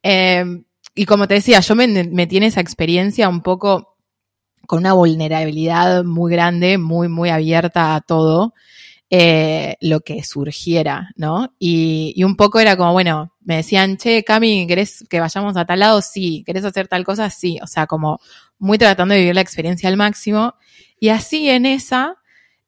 [0.01, 0.63] Em,
[0.95, 3.97] y como te decía, yo me metí en esa experiencia un poco
[4.67, 8.53] con una vulnerabilidad muy grande, muy, muy abierta a todo.
[9.15, 11.53] Eh, lo que surgiera, ¿no?
[11.59, 15.65] Y, y, un poco era como, bueno, me decían, che, Cami, ¿querés que vayamos a
[15.65, 16.01] tal lado?
[16.01, 16.41] Sí.
[16.43, 17.29] ¿Querés hacer tal cosa?
[17.29, 17.59] Sí.
[17.61, 18.19] O sea, como
[18.57, 20.55] muy tratando de vivir la experiencia al máximo.
[20.99, 22.15] Y así en esa,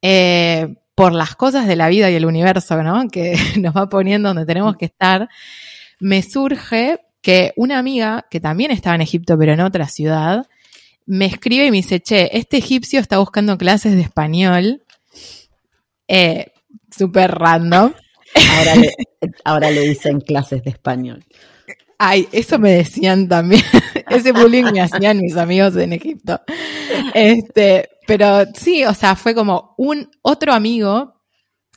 [0.03, 3.07] eh, por las cosas de la vida y el universo, ¿no?
[3.11, 5.27] Que nos va poniendo donde tenemos que estar,
[5.99, 10.45] me surge que una amiga, que también estaba en Egipto, pero en otra ciudad,
[11.07, 14.83] me escribe y me dice, che, este egipcio está buscando clases de español
[16.07, 16.51] eh,
[16.95, 17.93] súper random.
[18.57, 18.91] Ahora le,
[19.43, 21.23] ahora le dicen clases de español.
[21.97, 23.63] Ay, eso me decían también.
[24.09, 26.41] Ese bullying me hacían mis amigos en Egipto.
[27.13, 31.21] Este, pero sí, o sea, fue como un otro amigo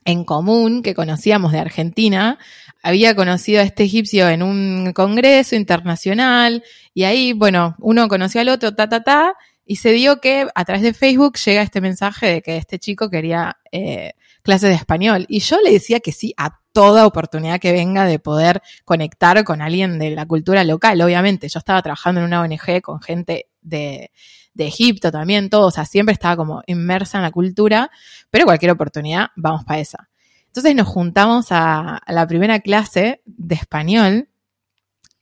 [0.05, 2.39] en común que conocíamos de Argentina.
[2.83, 6.65] Había conocido a este egipcio en un congreso internacional
[6.95, 10.65] y ahí, bueno, uno conoció al otro, ta, ta, ta, y se dio que a
[10.65, 14.15] través de Facebook llega este mensaje de que este chico quería eh,
[14.49, 15.27] clases de español.
[15.29, 19.61] Y yo le decía que sí a toda oportunidad que venga de poder conectar con
[19.61, 21.03] alguien de la cultura local.
[21.03, 24.11] Obviamente, yo estaba trabajando en una ONG con gente de,
[24.55, 27.91] de Egipto también, todo, o sea, siempre estaba como inmersa en la cultura,
[28.31, 30.09] pero cualquier oportunidad, vamos para esa.
[30.47, 34.31] Entonces nos juntamos a, a la primera clase de español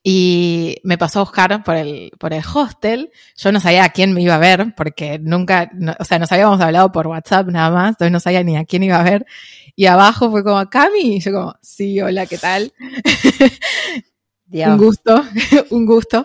[0.08, 3.10] y me pasó a buscar por el, por el hostel.
[3.36, 6.60] Yo no sabía a quién me iba a ver, porque nunca, o sea, nos habíamos
[6.60, 9.26] hablado por WhatsApp nada más, entonces no sabía ni a quién iba a ver.
[9.74, 12.72] Y abajo fue como, Cami, y yo como, sí, hola, ¿qué tal?
[14.52, 15.24] un gusto,
[15.70, 16.24] un gusto.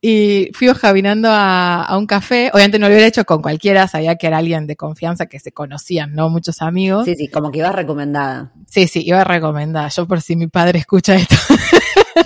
[0.00, 2.52] Y fuimos caminando a, a, un café.
[2.54, 5.50] Obviamente no lo hubiera hecho con cualquiera, sabía que era alguien de confianza que se
[5.50, 6.28] conocían, ¿no?
[6.28, 7.06] Muchos amigos.
[7.06, 8.52] Sí, sí, como que iba recomendada.
[8.68, 9.88] Sí, sí, iba recomendada.
[9.88, 11.34] Yo por si mi padre escucha esto.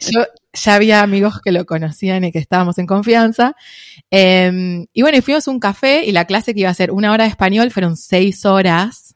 [0.00, 3.54] Yo ya había amigos que lo conocían y que estábamos en confianza.
[4.10, 6.90] Eh, y bueno, y fuimos a un café y la clase que iba a ser
[6.90, 9.14] una hora de español fueron seis horas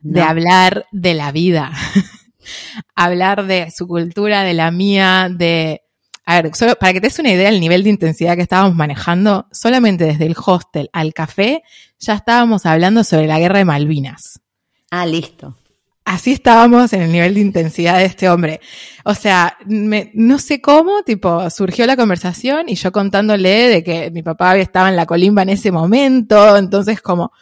[0.00, 0.14] no.
[0.14, 1.72] de hablar de la vida.
[2.94, 5.82] hablar de su cultura, de la mía, de...
[6.26, 8.74] A ver, solo para que te des una idea del nivel de intensidad que estábamos
[8.74, 11.62] manejando, solamente desde el hostel al café
[11.98, 14.40] ya estábamos hablando sobre la guerra de Malvinas.
[14.90, 15.54] Ah, listo
[16.04, 18.60] así estábamos en el nivel de intensidad de este hombre.
[19.04, 24.10] O sea, me, no sé cómo, tipo, surgió la conversación y yo contándole de que
[24.10, 27.32] mi papá estaba en la colimba en ese momento, entonces como,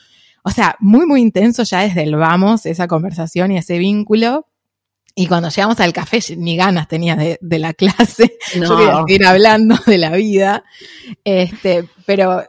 [0.43, 4.47] o sea, muy, muy intenso ya desde el vamos, esa conversación y ese vínculo.
[5.15, 8.39] Y cuando llegamos al café, ni ganas tenía de, de la clase.
[8.59, 8.67] No.
[8.69, 10.65] Yo quería seguir hablando de la vida.
[11.23, 12.43] Este, pero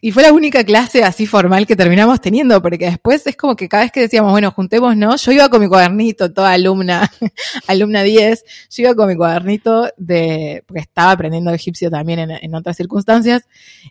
[0.00, 3.68] y fue la única clase así formal que terminamos teniendo, porque después es como que
[3.68, 5.16] cada vez que decíamos, bueno, juntemos, ¿no?
[5.16, 7.10] Yo iba con mi cuadernito, toda alumna,
[7.66, 12.54] alumna 10, yo iba con mi cuadernito de, porque estaba aprendiendo egipcio también en, en
[12.54, 13.42] otras circunstancias,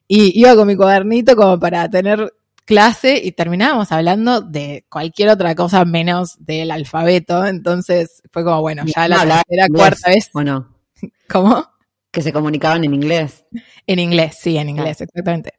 [0.07, 2.33] y iba con mi cuadernito como para tener
[2.67, 8.83] clase y terminábamos hablando de cualquier otra cosa menos del alfabeto, entonces fue como, bueno,
[8.85, 10.29] ya la tercera, cuarta vez.
[10.33, 10.75] ¿O no?
[11.29, 11.65] ¿Cómo?
[12.11, 13.45] Que se comunicaban en inglés.
[13.85, 15.56] En inglés, sí, en inglés, exactamente.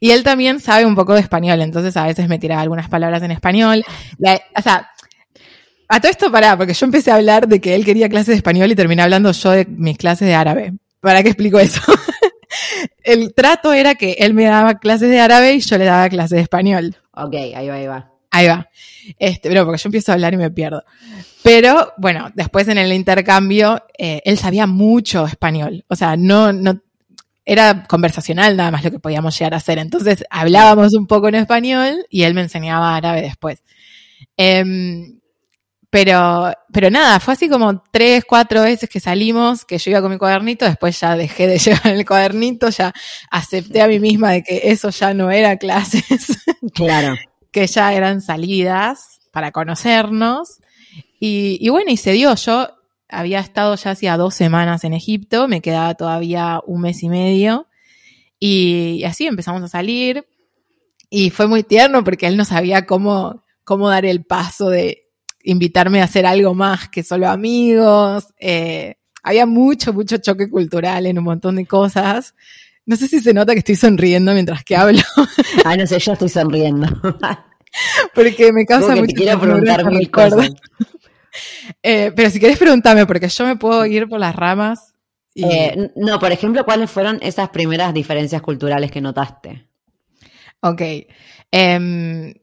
[0.00, 3.22] Y él también sabe un poco de español, entonces a veces me tiraba algunas palabras
[3.22, 3.84] en español.
[4.18, 4.90] La, o sea,
[5.88, 8.34] a todo esto pará, porque yo empecé a hablar de que él quería clases de
[8.34, 10.74] español y terminé hablando yo de mis clases de árabe.
[11.00, 11.80] ¿Para qué explico eso?
[13.04, 16.36] el trato era que él me daba clases de árabe y yo le daba clases
[16.36, 16.96] de español.
[17.12, 18.10] Ok, ahí va, ahí va.
[18.30, 18.68] Ahí va.
[19.18, 20.84] Este, pero porque yo empiezo a hablar y me pierdo.
[21.42, 25.84] Pero bueno, después en el intercambio, eh, él sabía mucho español.
[25.88, 26.82] O sea, no, no,
[27.46, 29.78] era conversacional nada más lo que podíamos llegar a hacer.
[29.78, 33.62] Entonces hablábamos un poco en español y él me enseñaba árabe después.
[34.36, 35.16] Eh,
[35.90, 40.10] pero, pero nada, fue así como tres, cuatro veces que salimos, que yo iba con
[40.10, 42.92] mi cuadernito, después ya dejé de llevar el cuadernito, ya
[43.30, 46.02] acepté a mí misma de que eso ya no era clases.
[46.74, 47.14] Claro.
[47.52, 50.58] que ya eran salidas para conocernos.
[51.18, 52.34] Y, y bueno, y se dio.
[52.34, 52.68] Yo
[53.08, 57.68] había estado ya hacía dos semanas en Egipto, me quedaba todavía un mes y medio.
[58.38, 60.26] Y, y así empezamos a salir.
[61.08, 65.02] Y fue muy tierno porque él no sabía cómo, cómo dar el paso de
[65.46, 68.28] invitarme a hacer algo más que solo amigos.
[68.38, 72.34] Eh, había mucho, mucho choque cultural en un montón de cosas.
[72.84, 75.00] No sé si se nota que estoy sonriendo mientras que hablo.
[75.64, 76.86] Ay, no sé, yo estoy sonriendo.
[78.14, 80.50] porque me causa mucho te quiero preguntar mil cosas.
[81.82, 84.94] Eh, pero si querés preguntarme, porque yo me puedo ir por las ramas.
[85.34, 85.44] Y...
[85.44, 89.68] Eh, no, por ejemplo, ¿cuáles fueron esas primeras diferencias culturales que notaste?
[90.60, 90.82] Ok.
[91.50, 92.34] Em,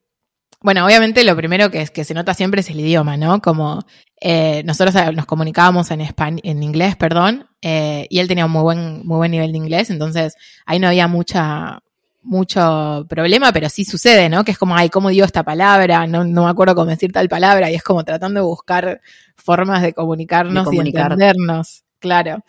[0.63, 3.41] bueno, obviamente lo primero que, es, que se nota siempre es el idioma, ¿no?
[3.41, 3.83] Como
[4.21, 8.61] eh, nosotros nos comunicábamos en, españ en inglés, perdón, eh, y él tenía un muy
[8.61, 11.82] buen, muy buen nivel de inglés, entonces ahí no había mucha,
[12.23, 14.43] mucho problema, pero sí sucede, ¿no?
[14.43, 16.07] Que es como, ay, ¿cómo digo esta palabra?
[16.07, 19.01] No, no me acuerdo cómo decir tal palabra, y es como tratando de buscar
[19.35, 22.43] formas de comunicarnos De y entendernos, claro.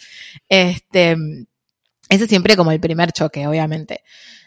[0.49, 1.17] Este,
[2.09, 4.03] ese es siempre como el primer choque, obviamente.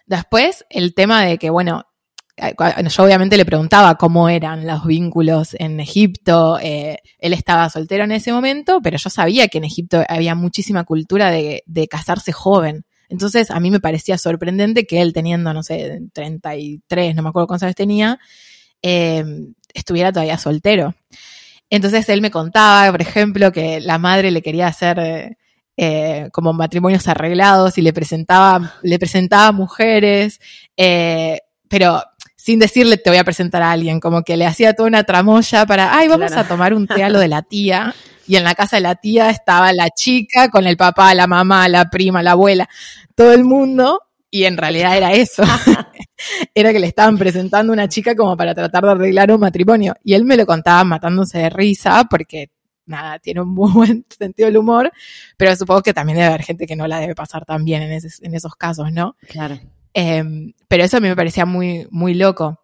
[0.05, 1.83] Después, el tema de que, bueno,
[2.37, 2.55] eh,
[2.87, 6.59] yo obviamente le preguntaba cómo eran los vínculos en Egipto.
[6.61, 10.83] eh, él estaba soltero en ese momento, pero yo sabía que en Egipto había muchísima
[10.83, 12.85] cultura de, de casarse joven.
[13.09, 17.47] Entonces, a mí me parecía sorprendente que él, teniendo, no sé, 33, no me acuerdo
[17.47, 18.19] cuántos años tenía,
[18.81, 19.23] eh,
[19.73, 20.93] estuviera todavía soltero.
[21.69, 25.37] Entonces, él me contaba, por ejemplo, que la madre le quería hacer
[25.77, 30.39] eh, como matrimonios arreglados y le presentaba, le presentaba mujeres,
[30.75, 31.39] eh,
[31.69, 32.01] pero
[32.35, 35.65] sin decirle te voy a presentar a alguien, como que le hacía toda una tramoya
[35.65, 36.41] para, ay, vamos Claro.
[36.41, 37.93] a tomar un té a lo de la tía.
[38.27, 41.67] Y en la casa de la tía estaba la chica con el papá, la mamá,
[41.69, 42.67] la prima, la abuela,
[43.15, 44.01] todo el mundo.
[44.29, 45.43] Y en realidad era eso.
[46.53, 49.93] era que le estaban presentando una chica como para tratar de arreglar un matrimonio.
[50.03, 52.49] Y él me lo contaba matándose de risa porque,
[52.85, 54.91] nada, tiene un muy buen sentido del humor,
[55.37, 57.91] pero supongo que también debe haber gente que no la debe pasar tan bien en,
[57.93, 59.15] ese- en esos casos, ¿no?
[59.29, 59.59] Claro.
[59.93, 60.23] Eh,
[60.67, 62.59] pero eso a mí me parecía muy, muy loco.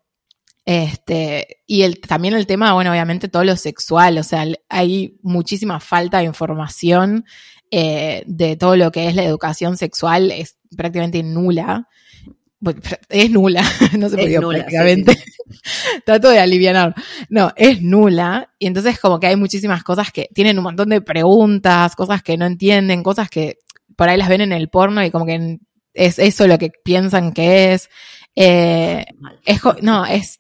[0.66, 5.80] Este, y el, también el tema, bueno, obviamente todo lo sexual, o sea, hay muchísima
[5.80, 7.26] falta de información
[7.70, 11.88] eh, de todo lo que es la educación sexual, es prácticamente nula.
[13.10, 13.62] Es nula,
[13.98, 15.18] no se Es podía nula, prácticamente.
[16.06, 16.96] Trato de aliviar.
[17.28, 18.54] No, es nula.
[18.58, 22.38] Y entonces como que hay muchísimas cosas que tienen un montón de preguntas, cosas que
[22.38, 23.58] no entienden, cosas que
[23.98, 25.60] por ahí las ven en el porno y como que
[25.94, 27.90] es eso lo que piensan que es.
[28.36, 29.06] Eh,
[29.46, 30.40] es no, es,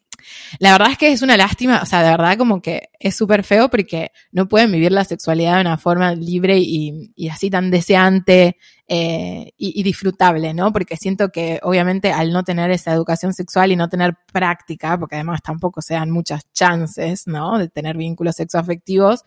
[0.60, 3.44] la verdad es que es una lástima, o sea, de verdad como que es súper
[3.44, 7.72] feo porque no pueden vivir la sexualidad de una forma libre y, y así tan
[7.72, 10.72] deseante eh, y, y disfrutable, ¿no?
[10.72, 15.16] Porque siento que obviamente al no tener esa educación sexual y no tener práctica, porque
[15.16, 17.58] además tampoco se dan muchas chances, ¿no?
[17.58, 19.24] De tener vínculos sexoafectivos,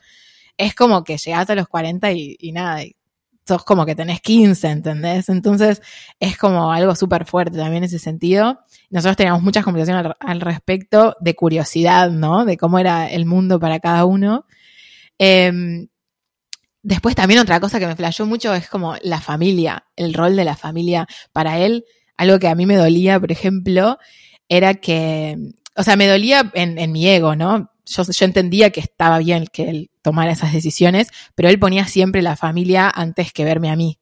[0.56, 2.95] es como que llegás a los 40 y, y nada, y
[3.46, 5.28] sos como que tenés 15, ¿entendés?
[5.28, 5.82] Entonces
[6.18, 8.60] es como algo súper fuerte también en ese sentido.
[8.90, 12.44] Nosotros teníamos muchas conversaciones al, respecto de curiosidad, ¿no?
[12.44, 14.46] De cómo era el mundo para cada uno.
[15.18, 15.86] Eh,
[16.82, 20.44] después también otra cosa que me flashó mucho es como la familia, el rol de
[20.44, 21.06] la familia.
[21.32, 21.84] Para él,
[22.16, 23.98] algo que a mí me dolía, por ejemplo,
[24.48, 25.36] era que,
[25.74, 27.70] o sea, me dolía en, en mi ego, ¿no?
[27.86, 32.36] Yo, entendía que estaba bien que él tomara esas decisiones, pero él ponía siempre la
[32.36, 33.98] familia antes que verme a mí.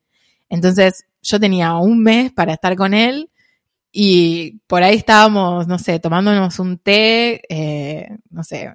[0.49, 3.31] Entonces, yo tenía un mes para estar con él
[3.93, 8.73] y por ahí estábamos, no sé, tomándonos un té, eh, no sé,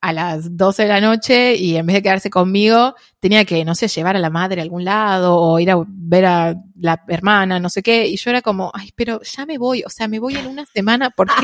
[0.00, 3.74] a las 12 de la noche y en vez de quedarse conmigo, tenía que, no
[3.74, 7.58] sé, llevar a la madre a algún lado o ir a ver a la hermana,
[7.58, 8.06] no sé qué.
[8.06, 10.66] Y yo era como, ay, pero ya me voy, o sea, me voy en una
[10.66, 11.43] semana, ¿por qué?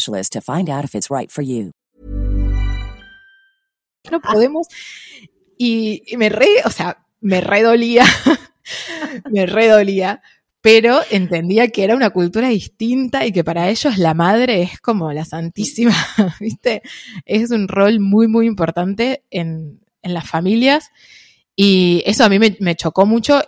[0.05, 1.71] to find out if it's right for you.
[4.09, 4.67] no podemos.
[5.57, 8.05] Y, me re, o sea, me redolía,
[9.31, 10.21] me redolía,
[10.61, 15.11] pero entendía que era una cultura distinta y que para ellos la madre es como
[15.11, 15.95] la santísima.
[17.25, 20.89] Es un rol muy, muy importante en, las familias
[21.55, 23.39] y eso a mí me chocó mucho,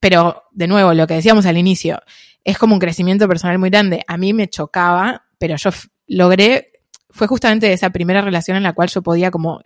[0.00, 2.00] pero de nuevo, lo que decíamos al inicio,
[2.42, 4.02] es como un crecimiento personal muy grande.
[4.08, 5.70] A mí me chocaba, pero yo
[6.06, 6.70] logré,
[7.10, 9.60] fue justamente esa primera relación en la cual yo podía como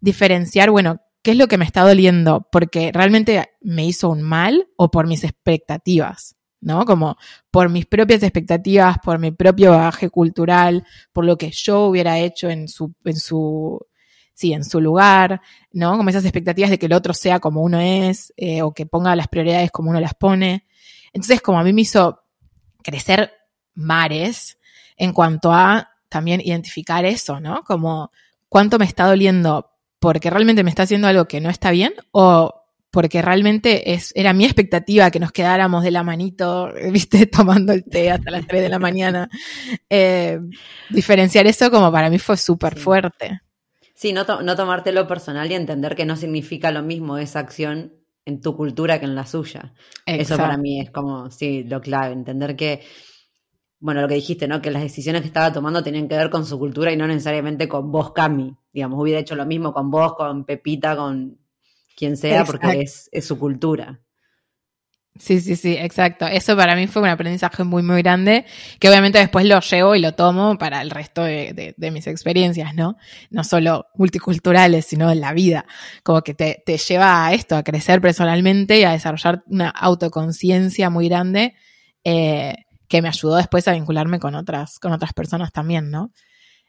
[0.00, 4.66] diferenciar, bueno, qué es lo que me está doliendo, porque realmente me hizo un mal
[4.76, 6.84] o por mis expectativas, ¿no?
[6.84, 7.16] Como
[7.52, 12.50] por mis propias expectativas, por mi propio bagaje cultural, por lo que yo hubiera hecho
[12.50, 13.86] en su, en su,
[14.34, 15.96] sí, en su lugar, ¿no?
[15.96, 19.14] Como esas expectativas de que el otro sea como uno es, eh, o que ponga
[19.14, 20.66] las prioridades como uno las pone.
[21.12, 22.24] Entonces, como a mí me hizo
[22.82, 23.30] crecer
[23.74, 24.58] mares
[24.96, 27.62] en cuanto a también identificar eso, ¿no?
[27.64, 28.10] Como
[28.48, 32.60] cuánto me está doliendo porque realmente me está haciendo algo que no está bien o
[32.90, 37.82] porque realmente es, era mi expectativa que nos quedáramos de la manito, viste, tomando el
[37.84, 39.28] té hasta las 3 de la mañana.
[39.90, 40.38] Eh,
[40.90, 42.80] diferenciar eso como para mí fue súper Sí.
[42.80, 43.40] fuerte.
[43.94, 47.94] Sí, no, to- no tomártelo personal y entender que no significa lo mismo esa acción
[48.24, 49.72] en tu cultura que en la suya.
[50.06, 50.62] Eso para Exacto.
[50.62, 52.82] mí es como, sí, lo clave, entender que,
[53.84, 54.62] bueno, lo que dijiste, ¿no?
[54.62, 57.68] Que las decisiones que estaba tomando tenían que ver con su cultura y no necesariamente
[57.68, 58.56] con vos, Cami.
[58.72, 61.36] Digamos, hubiera hecho lo mismo con vos, con Pepita, con
[61.94, 64.00] quien sea, porque es, es su cultura.
[65.16, 66.26] Sí, sí, sí, exacto.
[66.26, 68.46] Eso para mí fue un aprendizaje muy, muy grande,
[68.80, 72.06] que obviamente después lo llevo y lo tomo para el resto de, de- de mis
[72.06, 72.96] experiencias, ¿no?
[73.30, 75.66] No solo multiculturales, sino en la vida.
[76.02, 80.88] Como que te, te lleva a esto, a crecer personalmente y a desarrollar una autoconciencia
[80.90, 81.54] muy grande,
[82.02, 82.54] eh,
[82.94, 86.12] que me ayudó después a vincularme con otras, con otras personas también, ¿no?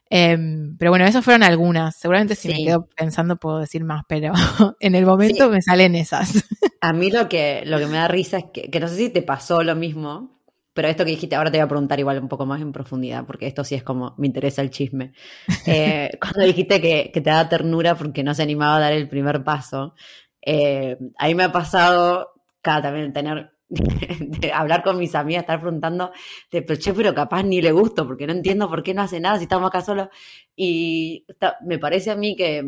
[0.09, 1.97] Em, pero bueno, esas fueron algunas.
[1.99, 4.33] Seguramente si me quedo pensando puedo decir más, pero
[4.79, 5.51] en el momento Sí.
[5.51, 6.31] me salen esas.
[6.81, 9.09] A mí lo que, lo que me da risa es que, que no sé si
[9.11, 10.41] te pasó lo mismo,
[10.73, 13.23] pero esto que dijiste, ahora te voy a preguntar igual un poco más en profundidad,
[13.27, 15.13] porque esto sí es como, me interesa el chisme.
[15.67, 19.07] Eh, cuando dijiste que, que te da ternura porque no se animaba a dar el
[19.09, 19.93] primer paso,
[20.41, 22.31] eh, a mí me ha pasado
[22.63, 26.11] cada también tener, de hablar con mis amigas, estar preguntando,
[26.51, 29.19] de, pero che, pero capaz ni le gusto, porque no entiendo por qué no hace
[29.19, 30.09] nada si estamos acá solos.
[30.55, 31.25] Y
[31.65, 32.63] me parece a mí que,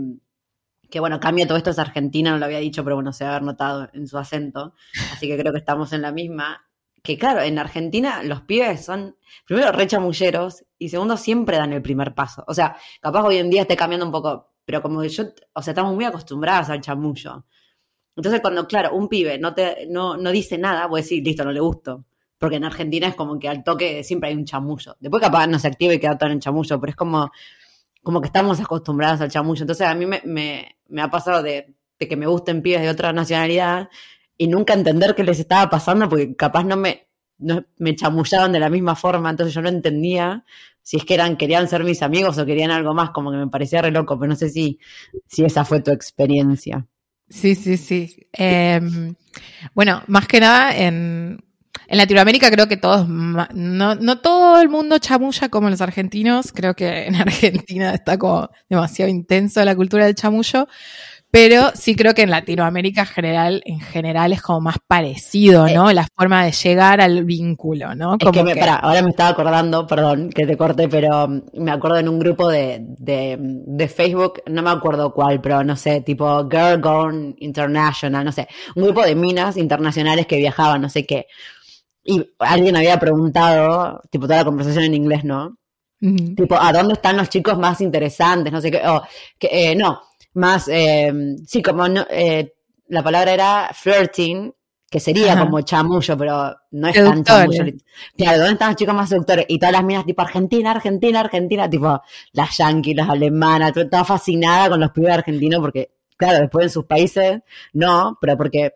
[0.90, 3.32] que bueno, cambia todo esto es argentina, no lo había dicho, pero bueno, se va
[3.32, 4.74] a haber notado en su acento,
[5.14, 6.64] así que creo que estamos en la misma.
[7.04, 11.82] Que claro, en Argentina los pibes son, primero, re chamulleros y segundo, siempre dan el
[11.82, 12.44] primer paso.
[12.48, 15.62] O sea, capaz hoy en día esté cambiando un poco, pero como que yo, o
[15.62, 17.46] sea, estamos muy acostumbradas al chamullo.
[18.18, 21.52] Entonces, cuando, claro, un pibe no, te, no, no dice nada, vos decís, listo, no
[21.52, 22.04] le gusto.
[22.38, 24.98] Porque en Argentina es como que al toque siempre hay un chamullo.
[25.00, 27.32] Después capaz no se activa y queda todo en chamullo, pero es como,
[28.04, 29.62] como que estamos acostumbrados al chamullo.
[29.62, 33.14] Entonces a mí me, me, ha pasado de, de que me gusten pibes de otra
[33.14, 33.90] nacionalidad
[34.36, 37.08] y nunca entender qué les estaba pasando porque capaz no me,
[37.38, 40.44] no, me chamullaban de la misma forma, entonces yo no entendía
[40.82, 43.48] si es que eran, querían ser mis amigos o querían algo más, como que me
[43.48, 44.80] parecía re loco, pero no sé si,
[45.26, 46.88] si esa fue tu experiencia.
[47.30, 48.28] Sí, sí, sí.
[48.38, 48.80] Eh,
[49.74, 51.40] bueno, más que nada en,
[51.88, 56.74] en Latinoamérica creo que todos, no, no todo el mundo chamulla como los argentinos, creo
[56.76, 60.68] que en Argentina está como demasiado intenso la cultura del chamullo,
[61.32, 65.92] pero sí creo que en Latinoamérica general, en general es como más parecido, ¿no?
[65.92, 68.16] La forma de llegar al vínculo, ¿no?
[68.20, 71.42] Es que, me, que- pará, ahora me estaba acordando, perdón que te corte, pero um,
[71.54, 75.76] me acuerdo en un grupo de, de, de Facebook, no me acuerdo cuál, pero no
[75.76, 80.90] sé, tipo Girl Gone International, no sé, un grupo de minas internacionales que viajaban, no
[80.90, 81.28] sé qué.
[82.04, 85.58] y alguien había preguntado, tipo toda la conversación en inglés, ¿no?
[86.36, 88.54] Tipo, ¿a dónde están los chicos más interesantes?
[88.54, 89.02] No sé qué, o,
[89.40, 90.02] que, eh, no,
[90.38, 91.12] más, eh,
[91.46, 92.54] sí, como no, eh,
[92.88, 94.54] la palabra era flirting,
[94.90, 95.44] que sería Ajá.
[95.46, 97.58] como chamullo, pero no es tan Seductores.
[97.58, 97.78] chamullo.
[98.16, 99.46] Claro, ¿dónde están los chicos más seductores?
[99.50, 104.70] Y todas las minas tipo Argentina, Argentina, Argentina, tipo las yanquis, las alemanas, toda fascinada
[104.70, 107.42] con los pibes argentinos porque, claro, después en sus países,
[107.74, 108.76] no, pero porque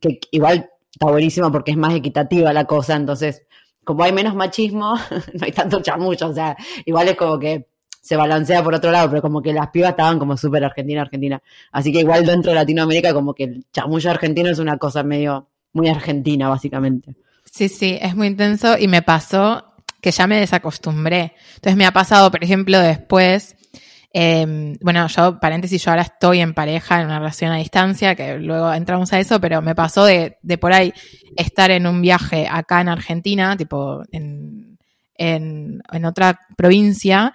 [0.00, 3.46] que igual está buenísimo porque es más equitativa la cosa, entonces,
[3.84, 4.94] como hay menos machismo,
[5.34, 7.68] no hay tanto chamullo, o sea, igual es como que
[8.02, 11.40] se balancea por otro lado, pero como que las pibas estaban como súper Argentina, Argentina.
[11.70, 15.46] Así que igual dentro de Latinoamérica como que el chamullo argentino es una cosa medio,
[15.72, 17.14] muy argentina, básicamente.
[17.44, 19.64] Sí, sí, es muy intenso y me pasó
[20.00, 21.34] que ya me desacostumbré.
[21.54, 23.54] Entonces me ha pasado, por ejemplo, después,
[24.12, 28.36] eh, bueno, yo, paréntesis, yo ahora estoy en pareja, en una relación a distancia, que
[28.38, 30.92] luego entramos a eso, pero me pasó de, de por ahí
[31.36, 34.76] estar en un viaje acá en Argentina, tipo en,
[35.14, 37.32] en, en otra provincia,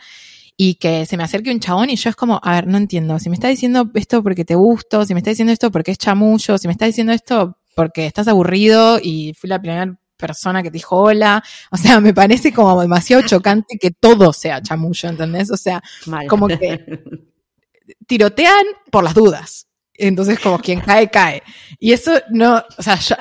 [0.60, 3.20] y que se me acerque un chabón y yo es como, a ver, no entiendo,
[3.20, 6.00] si me está diciendo esto porque te gusto, si me está diciendo esto porque es
[6.00, 10.72] chamullo, si me está diciendo esto porque estás aburrido y fui la primera persona que
[10.72, 15.52] te dijo hola, o sea, me parece como demasiado chocante que todo sea chamullo, ¿entendés?
[15.52, 16.28] O sea, Mal.
[16.28, 17.04] Como que-
[18.08, 19.68] tirotean por las dudas.
[19.94, 21.42] Entonces, como quien cae, cae.
[21.80, 23.16] Y eso no, o sea, yo-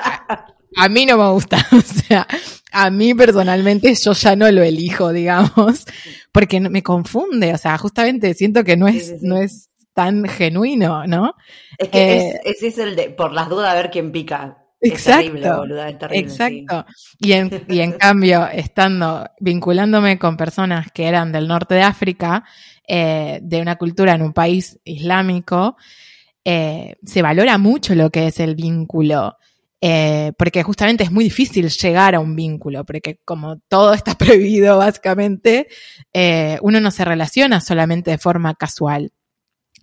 [0.77, 1.57] a, mí no me gusta.
[1.71, 2.27] O sea,
[2.71, 5.85] a mí personalmente yo ya no lo elijo, digamos,
[6.31, 7.53] porque me confunde.
[7.53, 9.25] O sea, justamente siento que no es, sí, sí.
[9.27, 11.33] no es tan genuino, ¿no?
[11.77, 14.63] Es que Eh, es, ese es el de, por las dudas, a ver quién pica.
[14.79, 15.23] Es Exacto.
[15.23, 16.29] terrible, boluda, es terrible.
[16.29, 16.43] sí.
[16.43, 16.85] Exacto.
[17.19, 22.43] Y en, y en cambio, estando, vinculándome con personas que eran del norte de África,
[22.87, 25.77] eh, de una cultura en un país islámico,
[26.45, 29.37] eh, se valora mucho lo que es el vínculo.
[29.79, 34.77] Eh, porque justamente es muy difícil llegar a un vínculo, porque como todo está prohibido
[34.77, 35.67] básicamente,
[36.13, 39.11] eh, uno no se relaciona solamente de forma casual.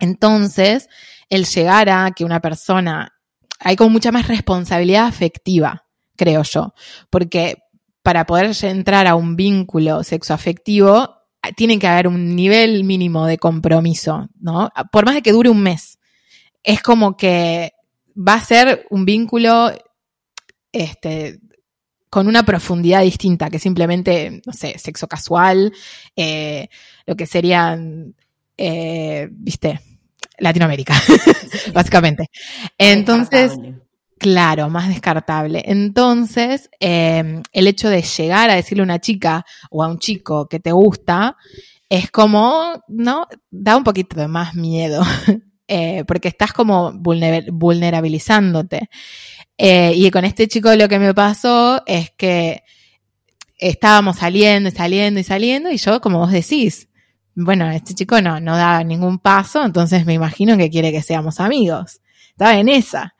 [0.01, 0.89] Entonces,
[1.29, 3.15] el llegar a que una persona,
[3.61, 5.87] hay como mucha más responsabilidad afectiva,
[6.17, 6.75] creo yo,
[7.11, 7.59] porque
[8.03, 11.23] para poder entrar a un vínculo sexoafectivo,
[11.57, 14.71] tiene que haber un nivel mínimo de compromiso, ¿no?
[14.91, 15.99] Por más de que dure un mes.
[16.63, 17.73] Es como que
[18.17, 19.73] va a ser un vínculo
[20.73, 21.41] este,
[22.11, 25.73] con una profundidad distinta que simplemente, no sé, sexo casual,
[26.15, 26.69] eh,
[27.07, 28.15] lo que serían,
[28.57, 29.81] eh, viste,
[30.39, 30.95] Latinoamérica,
[31.73, 32.31] básicamente.
[32.79, 33.59] Entonces.
[34.17, 35.65] Claro, más descartable.
[35.67, 40.47] Entonces, eh, el hecho de llegar a decirle a una chica o a un chico
[40.47, 41.37] que te gusta
[41.89, 43.27] es como, ¿no?
[43.51, 45.03] Da un poquito de más miedo,
[45.69, 48.89] eh, porque estás como vulner- vulnerabilizándote.
[49.57, 52.63] Eh, y con este chico lo que me pasó es que
[53.59, 56.89] estábamos saliendo y saliendo y saliendo y yo, como vos decís,
[57.37, 61.41] bueno, este chico no, no da ningún paso, entonces me imagino que quiere que seamos
[61.41, 62.01] amigos.
[62.31, 63.15] Estaba en esa.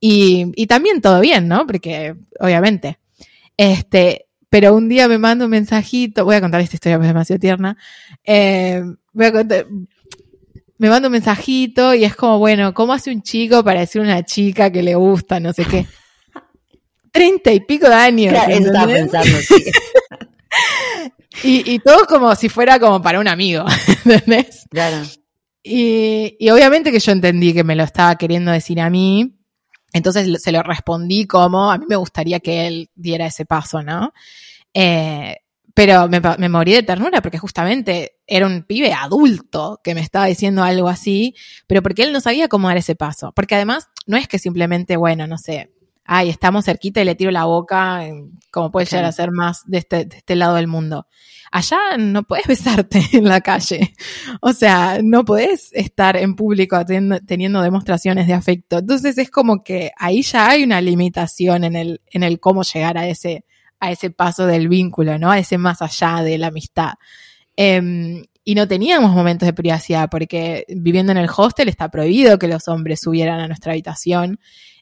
[0.00, 1.66] Y, y también todo bien, ¿no?
[1.66, 2.98] Porque, obviamente.
[3.56, 7.14] Este, pero un día me manda un mensajito, voy a contar esta historia porque es
[7.14, 7.76] demasiado tierna.
[8.24, 8.82] Eh,
[9.12, 9.66] voy a contar,
[10.82, 14.04] me manda un mensajito y es como, bueno, ¿cómo hace un chico para decir a
[14.04, 15.86] una chica que le gusta, no sé qué?
[17.12, 18.32] Treinta y pico de años.
[18.32, 19.22] Claro, eso estaba ¿entendés?
[19.22, 19.64] pensando, sí.
[21.44, 23.64] Y, y todo como si fuera como para un amigo,
[24.04, 24.66] ¿entendés?
[24.70, 25.06] Claro.
[25.62, 29.38] Y, y obviamente que yo entendí que me lo estaba queriendo decir a mí,
[29.92, 34.12] entonces se lo respondí como, a mí me gustaría que él diera ese paso, ¿no?
[34.74, 35.36] Eh,
[35.74, 40.26] pero me, me morí de ternura porque justamente era un pibe adulto que me estaba
[40.26, 41.34] diciendo algo así,
[41.66, 43.32] pero porque él no sabía cómo dar ese paso.
[43.34, 45.70] Porque además no es que simplemente, bueno, no sé,
[46.04, 48.02] ay, estamos cerquita y le tiro la boca,
[48.50, 51.06] como puede llegar a ser más de este, de este lado del mundo.
[51.50, 53.94] Allá no puedes besarte en la calle.
[54.40, 58.78] O sea, no podés estar en público teniendo, teniendo demostraciones de afecto.
[58.78, 62.98] Entonces es como que ahí ya hay una limitación en el, en el cómo llegar
[62.98, 63.44] a ese,
[63.82, 65.32] a ese paso del vínculo, ¿no?
[65.32, 66.92] A ese más allá de la amistad.
[67.56, 72.46] Em, y no teníamos momentos de privacidad porque viviendo en el hostel está prohibido que
[72.46, 74.38] los hombres subieran a nuestra habitación.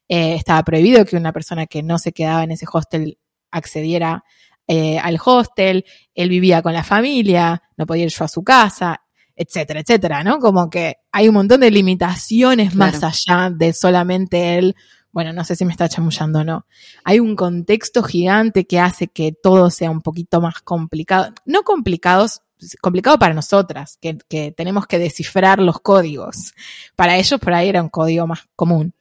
[0.07, 3.17] Eh, estaba prohibido que una persona que no se quedaba en ese hostel
[3.51, 4.23] accediera
[4.69, 5.87] eh, al hostel.
[6.15, 9.01] Él vivía con la familia, no podía ir yo a su casa,
[9.35, 10.39] etcétera, etcétera, ¿no?
[10.41, 14.77] Como que hay un montón de limitaciones más allá de solamente él.
[15.13, 16.67] Bueno, no sé si me está chamullando o no.
[17.05, 21.33] Hay un contexto gigante que hace que todo sea un poquito más complicado.
[21.45, 22.43] No complicados,
[22.81, 26.55] complicado para nosotras, que, tenemos que descifrar los códigos.
[26.95, 28.95] Para ellos por ahí era un código más común.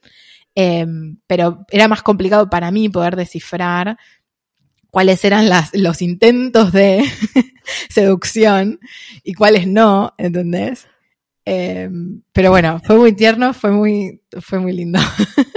[0.56, 0.86] Eh,
[1.28, 3.96] pero era más complicado para mí poder descifrar
[4.90, 7.04] cuáles eran los intentos de
[7.88, 8.80] seducción
[9.22, 10.88] y cuáles no, ¿entendés?
[11.44, 14.98] Em, pero bueno, fue muy tierno, fue muy, fue muy lindo.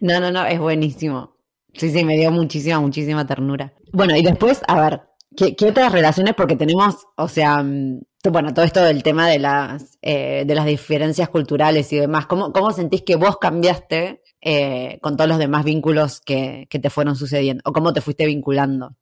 [0.00, 1.36] no, no, no, es buenísimo.
[1.72, 3.72] Sí, sí, me dio muchísima, muchísima ternura.
[3.92, 5.02] Bueno, y después, a ver,
[5.36, 6.34] ¿qué, otras relaciones?
[6.34, 10.66] Porque tenemos, o sea, mm, bueno, todo esto del tema de las, eh, de las
[10.66, 12.26] diferencias culturales y demás.
[12.26, 16.90] ¿Cómo, cómo sentís que vos cambiaste eh, con todos los demás vínculos que, que te
[16.90, 17.62] fueron sucediendo?
[17.66, 18.96] ¿O cómo te fuiste vinculando?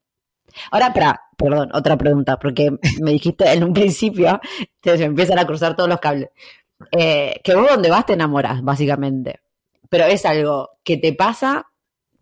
[0.70, 2.70] Ahora, para, perdón, otra pregunta, porque
[3.00, 4.40] me dijiste en un principio,
[4.82, 6.30] se empiezan a cruzar todos los cables,
[6.92, 9.40] eh, que vos donde vas te enamoras, básicamente,
[9.88, 11.66] pero es algo que te pasa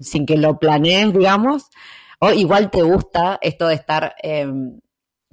[0.00, 1.70] sin que lo planees, digamos,
[2.18, 4.80] o igual te gusta esto de estar, em,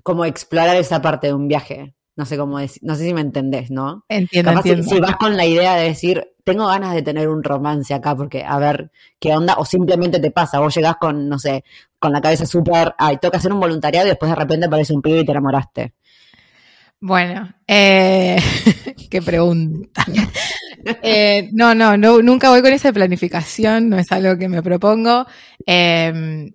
[0.03, 1.95] como explorar esa parte de un viaje.
[2.15, 4.03] No sé cómo decir, no sé si me entendés, ¿no?
[4.09, 4.89] Entiendo, entiendo.
[4.89, 8.43] Si, vas con la idea de decir, tengo ganas de tener un romance acá porque
[8.43, 11.63] a ver qué onda, o simplemente te pasa, vos llegás con, no sé,
[11.97, 15.01] con la cabeza súper, ay, toca hacer un voluntariado y después de repente aparece un
[15.01, 15.93] pibe y te enamoraste.
[17.01, 18.37] Bueno, eh,
[19.09, 20.05] qué pregunta.
[21.03, 25.27] Eh, no, no, no, nunca voy con esa planificación, no es algo que me propongo.
[25.65, 26.49] Eh,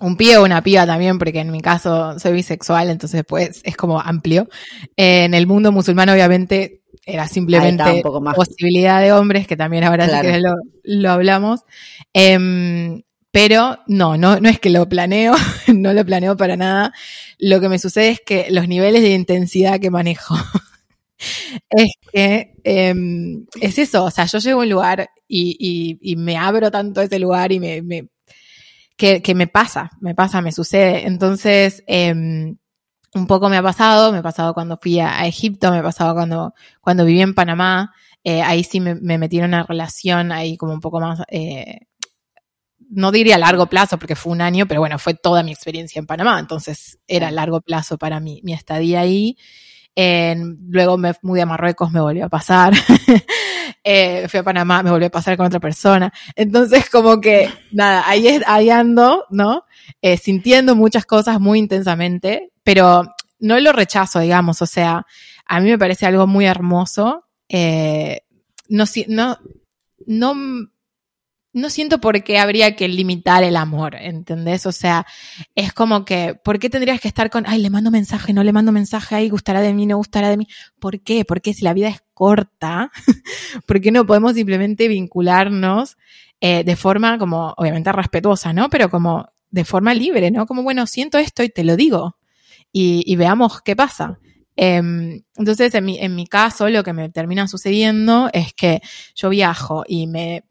[0.00, 3.76] un pibe o una piba también, porque en mi caso soy bisexual, entonces pues es
[3.76, 4.48] como amplio.
[4.96, 8.02] Eh, en el mundo musulmán obviamente era simplemente
[8.34, 10.54] posibilidad de hombres, que también ahora sí que lo,
[10.84, 11.64] lo hablamos.
[12.12, 15.34] Em, pero no, no, no es que lo planeo,
[15.74, 16.92] no lo planeo para nada.
[17.38, 20.34] Lo que me sucede es que los niveles de intensidad que manejo
[21.70, 26.36] es que em, es eso, o sea, yo llego a un lugar y, y, me
[26.36, 28.08] abro tanto a ese lugar y me, me
[28.96, 31.06] que, que, me pasa, me pasa, me sucede.
[31.06, 32.56] Entonces, eh,
[33.14, 36.14] un poco me ha pasado, me ha pasado cuando fui a, Egipto, me ha pasado
[36.14, 37.92] cuando, cuando viví en Panamá,
[38.24, 41.86] eh, ahí sí me, me, metí en una relación ahí como un poco más, eh,
[42.90, 45.98] no diría a largo plazo porque fue un año, pero bueno, fue toda mi experiencia
[45.98, 49.36] en Panamá, entonces era a largo plazo para mí, mi estadía ahí.
[49.94, 52.72] luego me mudé a Marruecos, me volvió a pasar.
[53.84, 56.12] eh, fui a Panamá, me volvió a pasar con otra persona.
[56.34, 59.64] Entonces, como que, nada, ahí, ahí ando, ¿no?
[60.02, 63.02] Eh, sintiendo muchas cosas muy intensamente, pero
[63.40, 65.06] no lo rechazo, digamos, o sea,
[65.46, 67.24] a mí me parece algo muy hermoso.
[67.48, 68.20] Eh,
[68.68, 69.38] no, no,
[70.06, 70.34] no,
[71.52, 74.66] no siento por qué habría que limitar el amor, ¿entendés?
[74.66, 75.06] O sea,
[75.54, 78.52] es como que, ¿por qué tendrías que estar con, ay, le mando mensaje, no le
[78.52, 80.46] mando mensaje, ay, gustará de mí, no gustará de mí?
[80.78, 81.24] ¿Por qué?
[81.24, 82.90] Porque si la vida es corta,
[83.66, 85.96] ¿por qué no podemos simplemente vincularnos
[86.40, 88.68] eh, de forma como, obviamente respetuosa, ¿no?
[88.68, 90.46] Pero como de forma libre, ¿no?
[90.46, 92.16] Como, bueno, siento esto y te lo digo.
[92.70, 94.18] Y, veamos qué pasa.
[94.54, 98.82] Em, entonces, en mi, en mi caso, lo que me termina sucediendo es que
[99.14, 100.44] yo viajo y me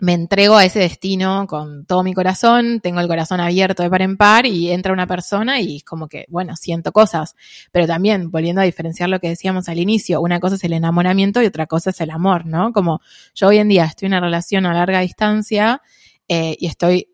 [0.00, 4.02] me entrego a ese destino con todo mi corazón, tengo el corazón abierto de par
[4.02, 7.36] en par y entra una persona y como que, bueno, siento cosas.
[7.72, 11.42] Pero también, volviendo a diferenciar lo que decíamos al inicio, una cosa es el enamoramiento
[11.42, 12.72] y otra cosa es el amor, ¿no?
[12.72, 13.00] Como
[13.34, 15.82] yo hoy en día estoy en una relación a larga distancia
[16.26, 17.08] eh, y estoy,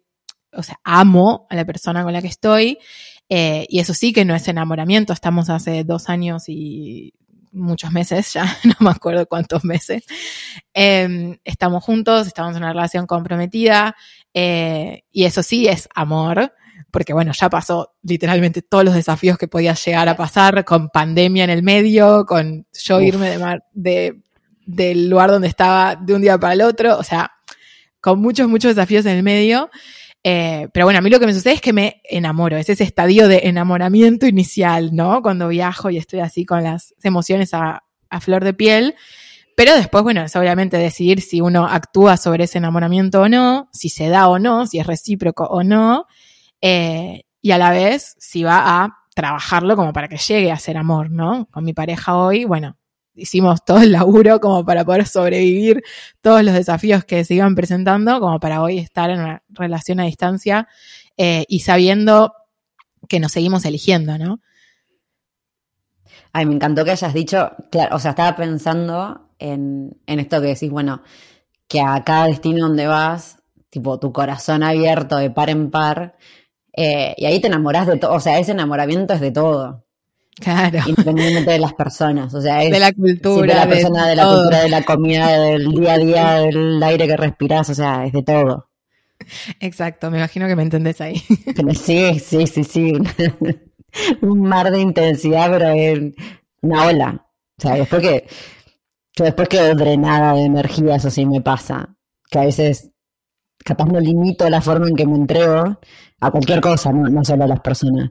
[0.53, 2.79] o sea, amo a la persona con la que estoy.
[3.29, 7.13] Eh, y eso sí que no es enamoramiento, estamos hace dos años y
[7.53, 10.05] muchos meses, ya no me acuerdo cuántos meses.
[10.73, 13.97] Em, estamos juntos, estamos en una relación comprometida
[14.35, 16.53] eh, y eso sí es amor,
[16.91, 21.45] porque bueno, ya pasó literalmente todos los desafíos que podía llegar a pasar con pandemia
[21.45, 24.23] en el medio, con yo irme de, de,
[24.65, 27.33] del lugar donde estaba de un día para el otro, o sea,
[28.01, 29.71] con muchos, muchos desafíos en el medio.
[30.25, 32.85] Eh, pero bueno, a mí lo que me sucede es que me enamoro, es ese
[32.85, 35.23] estadio de enamoramiento inicial, ¿no?
[35.23, 37.83] Cuando viajo y estoy así con las emociones a,
[38.21, 38.95] flor de piel.
[39.55, 43.89] Pero después, bueno, es obviamente decidir si uno actúa sobre ese enamoramiento o no, si
[43.89, 46.07] se da o no, si es recíproco o no,
[46.61, 50.77] eh, y a la vez si va a trabajarlo como para que llegue a ser
[50.77, 51.49] amor, ¿no?
[51.51, 52.77] Con mi pareja hoy, bueno,
[53.19, 55.83] hicimos todo el laburo como para poder sobrevivir
[56.21, 60.05] todos los desafíos que se iban presentando, como para hoy estar en una relación a
[60.05, 60.69] distancia
[61.17, 62.33] eh, y sabiendo
[63.09, 64.41] que nos seguimos eligiendo, ¿no?
[66.33, 70.49] Ay, me encantó que hayas dicho, claro, o sea, estaba pensando en, en esto que
[70.49, 71.03] decís, bueno,
[71.69, 76.17] que a cada destino donde vas, tipo tu corazón abierto de par en par,
[76.73, 79.85] eh, y ahí te enamorás de todo, o sea, ese enamoramiento es de todo.
[80.41, 80.79] Claro.
[80.87, 82.33] Independientemente de las personas.
[82.35, 83.55] O sea, es de la cultura.
[83.55, 87.07] De la persona, de, la cultura, de la comida, del día a día, del aire
[87.07, 88.69] que respiras, o sea, es de todo.
[89.61, 91.17] Exacto, me imagino que me entendés ahí.
[91.75, 92.93] sí, sí, sí, sí.
[94.23, 96.15] Un mar de intensidad, pero es
[96.61, 97.27] una ola.
[97.59, 98.27] O sea, después que,
[99.17, 101.97] yo después quedo drenada de energía, eso sí me pasa.
[102.31, 102.91] Que a veces
[103.65, 105.79] capaz no limito la forma en que me entrego
[106.21, 108.11] a cualquier cosa, no, no solo a las personas.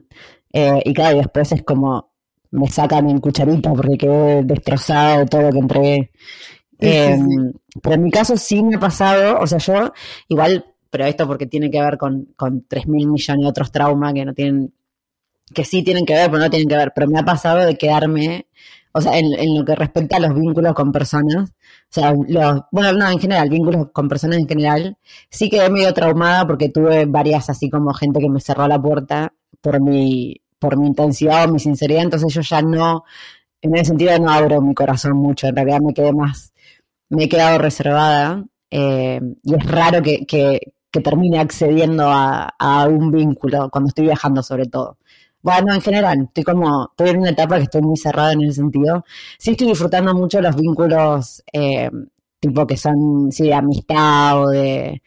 [0.52, 2.12] Eh, y claro, después es como
[2.50, 6.10] me sacan en cucharita porque quedé destrozado de todo lo que entregué.
[6.80, 9.92] Em, pero en mi caso sí me ha pasado, o sea, yo
[10.28, 14.14] igual, pero esto porque tiene que ver con, con 3 mil millones de otros traumas
[14.14, 14.72] que no tienen,
[15.52, 17.76] que sí tienen que ver, pero no tienen que ver, pero me ha pasado de
[17.76, 18.46] quedarme,
[18.92, 22.92] o sea, en, lo que respecta a los vínculos con personas, o sea, los, bueno,
[22.92, 24.96] no, en general, vínculos con personas en general,
[25.30, 29.32] sí quedé medio traumada porque tuve varias así como gente que me cerró la puerta
[29.60, 33.04] por mi, por mi intensidad o mi sinceridad, entonces yo ya no,
[33.62, 36.52] en ese sentido no abro mi corazón mucho, en realidad me quedé más
[37.08, 40.60] me he quedado reservada eh, y es raro que, que,
[41.02, 44.98] termine accediendo a, un vínculo cuando estoy viajando sobre todo.
[45.42, 48.54] Bueno, en general, estoy como, estoy en una etapa que estoy muy cerrada en ese
[48.54, 49.04] sentido.
[49.38, 51.88] Sí estoy disfrutando mucho los vínculos eh,
[52.40, 55.02] tipo que son, sí, de amistad o de,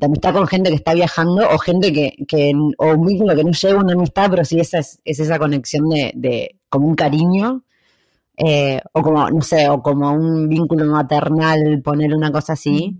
[0.00, 3.52] amistad con gente que está viajando o gente que, que o un vínculo que no
[3.52, 7.64] lleva una amistad, pero sí esa es, esa conexión de, de como un cariño
[8.36, 12.96] eh, o como, no sé, o como un vínculo maternal, poner una cosa así,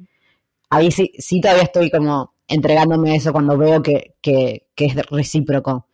[0.71, 5.89] ahí sí, sí todavía estoy como entregándome eso cuando veo que, que, es recíproco.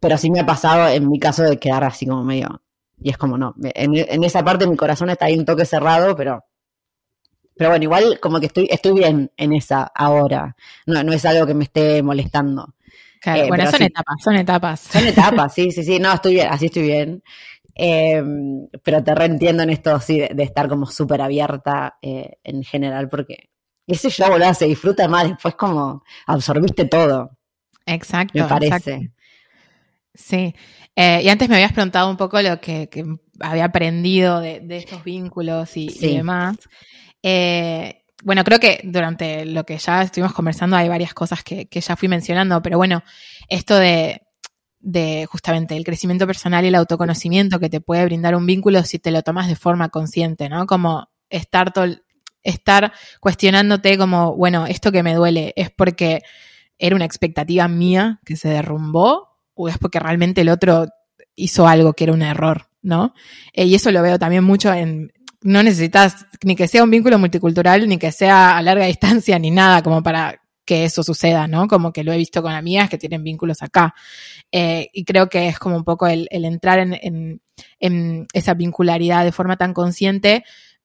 [0.00, 2.62] Pero sí me ha pasado en mi caso de quedar así como medio,
[3.00, 6.44] y es como no, en, esa parte mi corazón está ahí un toque cerrado, pero
[7.58, 10.56] pero bueno, igual como que estoy, estoy bien en esa ahora.
[10.86, 12.74] No, no es algo que me esté molestando.
[13.20, 14.80] Claro, eh, bueno, son etapas, son etapas.
[14.80, 15.98] Son etapas, sí, sí, sí.
[15.98, 17.22] No, estoy bien, así estoy bien.
[17.74, 18.22] Eh,
[18.82, 23.50] pero te reentiendo en esto sí, de, estar como súper abierta eh, en general, porque
[23.86, 27.30] ese yo, boludo, se disfruta más, después como absorbiste todo.
[27.86, 28.38] Exacto.
[28.38, 29.10] Me parece.
[30.14, 30.54] Sí.
[30.96, 32.88] Eh, y antes me habías preguntado un poco lo que,
[33.40, 36.56] había aprendido de, estos vínculos y, demás.
[37.22, 42.08] Bueno, creo que durante lo que ya estuvimos conversando hay varias cosas que ya fui
[42.08, 43.02] mencionando, pero bueno,
[43.48, 44.20] esto de
[45.30, 49.10] justamente el crecimiento personal y el autoconocimiento que te puede brindar un vínculo si te
[49.10, 50.66] lo tomas de forma consciente, ¿no?
[50.66, 51.72] Como estar,
[52.42, 56.22] estar cuestionándote como, bueno, esto que me duele es porque
[56.78, 60.86] era una expectativa mía que se derrumbó o es porque realmente el otro
[61.34, 63.14] hizo algo que era un error, ¿no?
[63.52, 65.12] Eh, y eso lo veo también mucho en,
[65.42, 69.50] no necesitas ni que sea un vínculo multicultural, ni que sea a larga distancia, ni
[69.50, 71.66] nada como para que eso suceda, ¿no?
[71.66, 73.94] Como que lo he visto con amigas que tienen vínculos acá.
[74.52, 77.40] Eh, y creo que es como un poco el, entrar en,
[78.34, 80.44] esa vincularidad de forma tan consciente,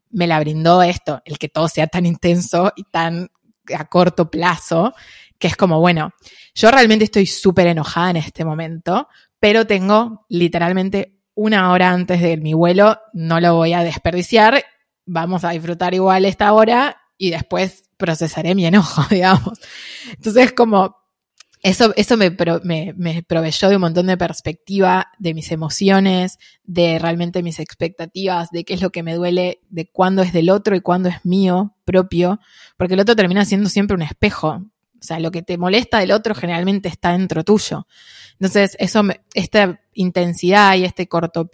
[0.10, 3.30] me la brindó esto, el que todo sea tan intenso y tan
[3.76, 4.94] a corto plazo,
[5.38, 6.14] que es como, bueno,
[6.56, 12.38] yo realmente estoy súper enojada en este momento, pero tengo literalmente una hora antes de
[12.38, 14.64] mi vuelo, no lo voy a desperdiciar,
[15.06, 19.60] vamos a disfrutar igual esta hora y después procesaré mi enojo, digamos.
[20.12, 20.96] Entonces, como
[21.64, 22.36] eso, eso me,
[22.96, 28.66] me, proveyó de un montón de perspectiva de mis emociones, de realmente mis expectativas, de
[28.66, 31.78] qué es lo que me duele, de cuándo es del otro y cuándo es mío
[31.86, 32.42] propio,
[32.76, 34.62] porque el otro termina siendo siempre un espejo.
[35.04, 37.88] O sea, lo que te molesta del otro generalmente está dentro tuyo.
[38.40, 41.50] Entonces, eso, esta intensidad y este corto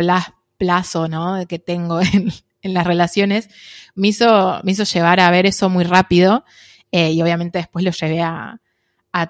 [0.58, 1.48] plazo, ¿no?
[1.48, 2.00] Que tengo
[2.62, 3.50] en, las relaciones,
[3.96, 6.46] me hizo, llevar a ver eso muy rápido
[6.92, 8.60] eh, y obviamente después lo llevé a,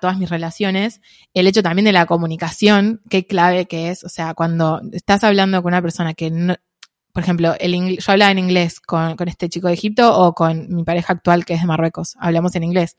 [0.01, 0.99] todas mis relaciones.
[1.33, 5.63] El hecho también de la comunicación, qué clave que es, o sea, cuando estás hablando
[5.63, 6.57] con una persona que
[7.11, 10.73] por ejemplo, el yo hablaba en inglés con, con, este chico de Egipto o con
[10.73, 12.97] mi pareja actual que es de Marruecos, hablamos en inglés.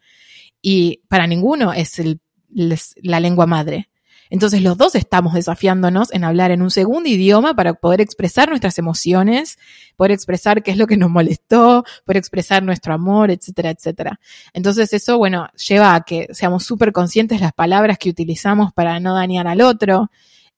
[0.63, 3.91] Y para ninguno es el, la lengua madre.
[4.31, 8.79] Entonces los dos estamos desafiándonos en hablar en un segundo idioma para poder expresar nuestras
[8.79, 9.59] emociones,
[9.97, 14.21] poder expresar qué es lo que nos molestó, poder expresar nuestro amor, etcétera, etcétera.
[14.53, 19.15] Entonces eso, bueno, lleva a que seamos súper conscientes las palabras que utilizamos para no
[19.15, 20.13] dañar al otro,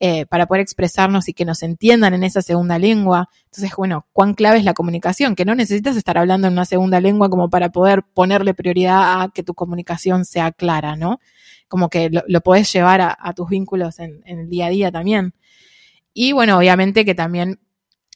[0.05, 3.29] eh, para poder expresarnos y que nos entiendan en esa segunda lengua.
[3.45, 7.01] Entonces, bueno, cuán clave es la comunicación, que no necesitas estar hablando en una segunda
[7.01, 11.21] lengua como para poder ponerle prioridad a que tu comunicación sea clara, ¿no?
[11.73, 15.33] como que lo, lo podés llevar a, tus vínculos en, el día a día también.
[16.13, 17.61] Y bueno, obviamente que también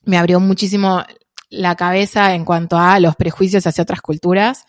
[0.04, 1.02] me abrió muchísimo
[1.48, 4.66] la cabeza en cuanto a los prejuicios hacia otras culturas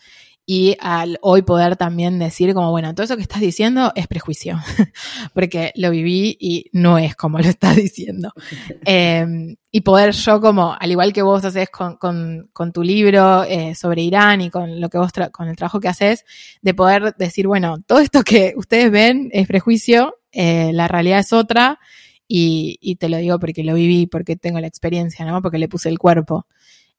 [0.50, 4.56] y al hoy poder también decir como, bueno, todo eso que estás diciendo es prejuicio,
[5.34, 8.32] porque lo viví y no es como lo estás diciendo.
[8.86, 13.74] Em, y poder yo como, al igual que vos haces con, con, tu libro eh,
[13.74, 16.24] sobre Irán y con lo que vos, con el trabajo que haces,
[16.62, 21.34] de poder decir, bueno, todo esto que ustedes ven es prejuicio, eh, la realidad es
[21.34, 21.78] otra,
[22.26, 25.42] y, y te lo digo porque lo viví, porque tengo la experiencia, ¿no?
[25.42, 26.46] Porque le puse el cuerpo.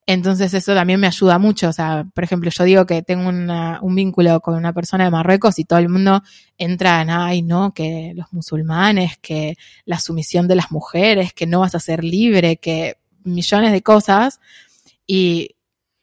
[0.05, 1.69] Entonces eso también me ayuda mucho.
[1.69, 5.11] O sea, por ejemplo, yo digo que tengo una, un vínculo con una persona de
[5.11, 6.23] Marruecos y todo el mundo
[6.57, 11.59] entra en, ay, no, que los musulmanes, que la sumisión de las mujeres, que no
[11.59, 14.39] vas a ser libre, que millones de cosas.
[15.05, 15.55] Y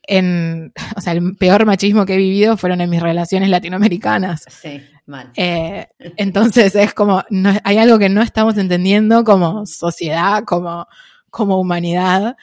[0.05, 4.44] en, o sea, el peor machismo que he vivido fueron en mis relaciones latinoamericanas.
[4.49, 5.32] Sí, mal.
[5.34, 10.86] Eh, entonces es como, no, hay algo que no estamos entendiendo como sociedad, como,
[11.30, 12.36] como humanidad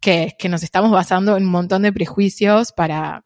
[0.00, 3.24] que, que nos estamos basando en un montón de prejuicios para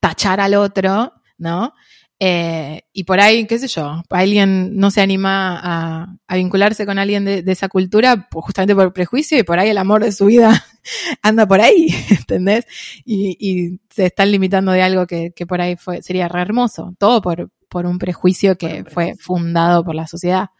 [0.00, 1.74] tachar al otro, ¿no?
[2.20, 6.98] Eh, y por ahí, qué sé yo, alguien no se anima a, a vincularse con
[6.98, 10.12] alguien de, de, esa cultura pues justamente por prejuicio y por ahí el amor de
[10.12, 10.64] su vida
[11.22, 12.66] anda por ahí, ¿entendés?
[13.04, 16.94] Y, y se están limitando de algo que, que por ahí fue, sería re hermoso,
[16.98, 20.50] todo por, por un prejuicio que fue fundado por la sociedad.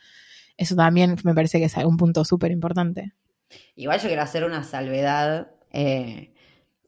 [0.56, 3.12] Eso también me parece que es un punto súper importante.
[3.76, 6.34] Igual yo quiero hacer una salvedad, eh,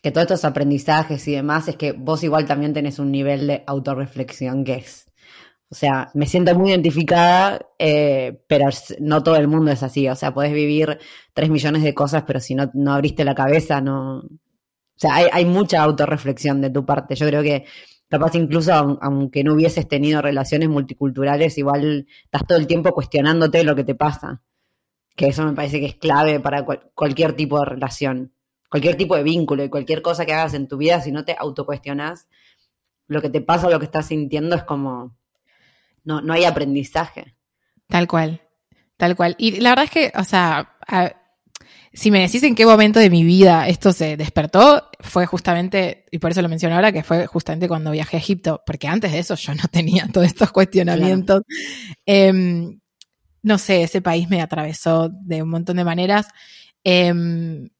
[0.02, 3.64] que todos estos aprendizajes y demás es que vos igual también tenés un nivel de
[3.66, 5.10] autorreflexión que es.
[5.68, 8.68] O sea, me siento muy identificada, eh, pero
[9.00, 10.08] no todo el mundo es así.
[10.08, 10.98] O sea, podés vivir
[11.34, 14.18] tres millones de cosas, pero si no, no abriste la cabeza, no.
[14.18, 14.28] O
[14.94, 17.16] sea, hay, hay mucha autorreflexión de tu parte.
[17.16, 17.64] Yo creo que
[18.08, 23.74] capaz incluso aunque no hubieses tenido relaciones multiculturales, igual estás todo el tiempo cuestionándote lo
[23.74, 24.42] que te pasa
[25.16, 28.32] que eso me parece que es clave para cual, cualquier tipo de relación,
[28.70, 31.34] cualquier tipo de vínculo y cualquier cosa que hagas en tu vida, si no te
[31.36, 32.28] autocuestionas,
[33.08, 35.16] lo que te pasa o lo que estás sintiendo es como,
[36.04, 37.34] no, no hay aprendizaje.
[37.88, 38.42] Tal cual,
[38.96, 39.34] tal cual.
[39.38, 41.12] Y la verdad es que, o sea, a,
[41.94, 46.18] si me decís en qué momento de mi vida esto se despertó, fue justamente, y
[46.18, 49.20] por eso lo menciono ahora, que fue justamente cuando viajé a Egipto, porque antes de
[49.20, 51.40] eso yo no tenía todos estos cuestionamientos.
[51.46, 52.04] Claro.
[52.04, 52.78] Eh,
[53.46, 56.26] no sé, ese país me atravesó de un montón de maneras.
[56.82, 57.14] Eh,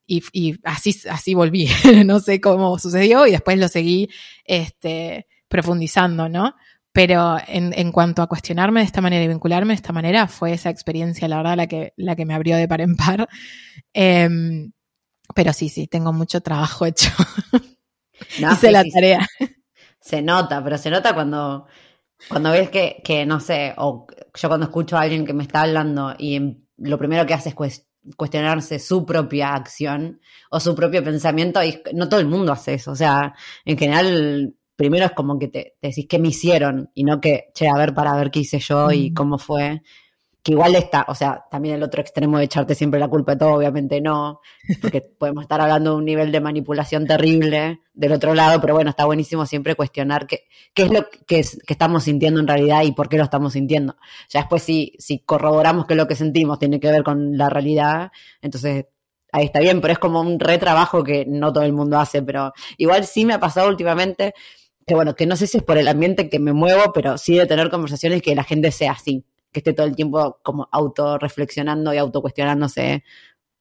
[0.05, 1.69] y, y, así, así volví.
[2.05, 4.09] no sé cómo sucedió y después lo seguí
[4.45, 6.55] este, profundizando, ¿no?
[6.93, 10.53] Pero en, en, cuanto a cuestionarme de esta manera y vincularme de esta manera, fue
[10.53, 13.27] esa experiencia, la verdad, la que, la que me abrió de par en par.
[13.93, 14.29] Eh,
[15.35, 17.09] pero sí, sí, tengo mucho trabajo hecho.
[18.39, 19.27] No, Hice sí, la sí, tarea.
[19.99, 21.67] Se nota, pero se nota cuando,
[22.29, 25.61] cuando ves que, que, no sé, o yo cuando escucho a alguien que me está
[25.61, 31.63] hablando y lo primero que hace es cuestionarse su propia acción o su propio pensamiento,
[31.63, 32.91] y no todo el mundo hace eso.
[32.91, 33.33] O sea,
[33.65, 37.49] en general, primero es como que te, te decís qué me hicieron y no que,
[37.53, 39.81] che, a ver para ver qué hice yo y cómo fue.
[40.47, 43.39] Que igual está, o sea, también el otro extremo de echarte siempre la culpa de
[43.39, 44.39] todo, obviamente no,
[44.81, 48.89] porque podemos estar hablando de un nivel de manipulación terrible del otro lado, pero bueno,
[48.89, 52.83] está buenísimo siempre cuestionar qué, qué es lo que, es, que, estamos sintiendo en realidad
[52.83, 53.97] y por qué lo estamos sintiendo.
[54.29, 58.11] Ya después si, si corroboramos que lo que sentimos tiene que ver con la realidad,
[58.41, 58.85] entonces
[59.33, 62.53] ahí está bien, pero es como un retrabajo que no todo el mundo hace, pero
[62.77, 64.33] igual sí me ha pasado últimamente
[64.85, 67.35] que bueno, que no sé si es por el ambiente que me muevo, pero sí
[67.35, 69.25] de tener conversaciones que la gente sea así
[69.57, 73.03] que esté todo el tiempo como autorreflexionando y autocuestionándose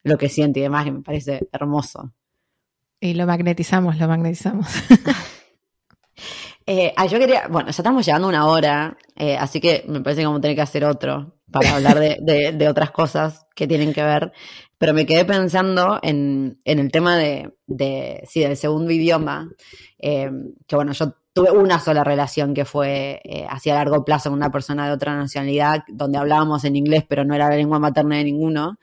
[0.02, 2.12] lo que siente y demás, que me parece hermoso.
[3.00, 4.66] Y lo magnetizamos, lo magnetizamos.
[6.66, 10.02] eh, ah, yo quería, bueno, ya estamos llegando a una hora, eh, así que me
[10.02, 13.46] parece que vamos a tener que hacer otro para hablar de, de, de, otras cosas
[13.54, 14.32] que tienen que ver.
[14.78, 19.50] Pero me quedé pensando en, en el tema de, de, sí, del segundo idioma,
[19.98, 20.30] eh,
[20.66, 24.50] que bueno, yo tuve una sola relación que fue eh, hacia largo plazo con una
[24.50, 28.24] persona de otra nacionalidad, donde hablábamos en inglés, pero no era la lengua materna de
[28.24, 28.78] ninguno,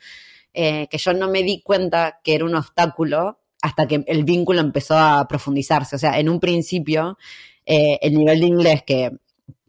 [0.54, 4.60] eh, que yo no me di cuenta que era un obstáculo hasta que el vínculo
[4.60, 5.96] empezó a profundizarse.
[5.96, 7.18] O sea, en un principio,
[7.66, 9.10] eh, el nivel de inglés que,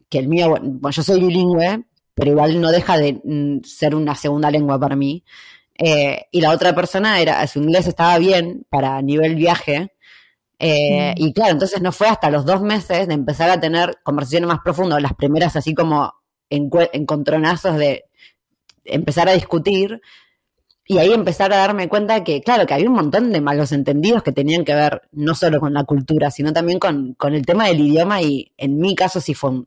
[0.07, 4.13] que el mío, bueno, yo soy bilingüe, pero igual no deja de mm, ser una
[4.13, 5.23] segunda lengua para mí.
[5.75, 9.94] Eh, y la otra persona era, su inglés estaba bien para nivel viaje,
[10.59, 11.13] eh.
[11.17, 14.59] Y claro, entonces no fue hasta los dos meses de empezar a tener conversaciones más
[14.63, 16.13] profundas, las primeras así como
[16.49, 18.05] encontronazos de
[18.85, 20.01] empezar a discutir
[20.87, 24.21] y ahí empezar a darme cuenta que, claro, que había un montón de malos entendidos
[24.21, 27.67] que tenían que ver no solo con la cultura, sino también con, con el tema
[27.67, 29.63] del idioma y en mi caso sí fue,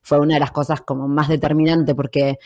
[0.00, 2.38] fue una de las cosas como más determinante porque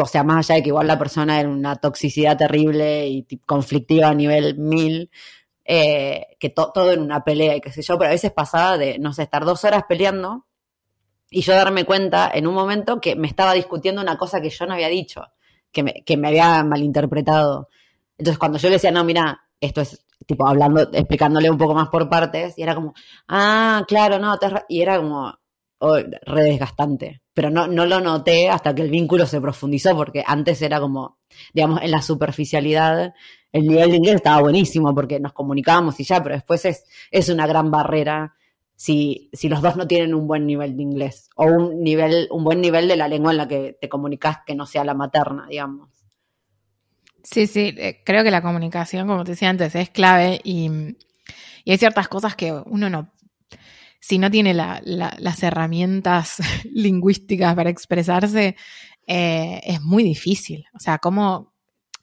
[0.00, 4.08] o sea, más allá de que igual la persona era una toxicidad terrible y conflictiva
[4.08, 5.10] a nivel mil,
[5.70, 8.78] eh, que to todo en una pelea y qué sé yo, pero a veces pasaba
[8.78, 10.46] de, no sé, estar dos horas peleando
[11.30, 14.64] y yo darme cuenta en un momento que me estaba discutiendo una cosa que yo
[14.64, 15.26] no había dicho,
[15.70, 17.68] que me, que me había malinterpretado.
[18.16, 21.88] Entonces cuando yo le decía, no, mira, esto es tipo hablando, explicándole un poco más
[21.90, 22.94] por partes, y era como,
[23.28, 24.38] ah, claro, no,
[24.70, 25.38] y era como,
[25.78, 27.22] o, re desgastante.
[27.34, 31.18] Pero no, no lo noté hasta que el vínculo se profundizó, porque antes era como,
[31.52, 33.14] digamos, en la superficialidad,
[33.52, 37.28] el nivel de inglés estaba buenísimo porque nos comunicábamos y ya, pero después es, es
[37.28, 38.34] una gran barrera
[38.78, 42.44] si, si los dos no tienen un buen nivel de inglés o un nivel, un
[42.44, 45.46] buen nivel de la lengua en la que te comunicas que no sea la materna,
[45.48, 45.88] digamos.
[47.24, 50.70] Sí, sí, eh, creo que la comunicación, como te decía antes, es clave y,
[51.64, 53.10] y hay ciertas cosas que uno no,
[54.08, 56.36] si no tiene la, la, las herramientas
[56.72, 58.56] lingüísticas para expresarse,
[59.06, 60.64] eh, es muy difícil.
[60.72, 61.52] O sea, como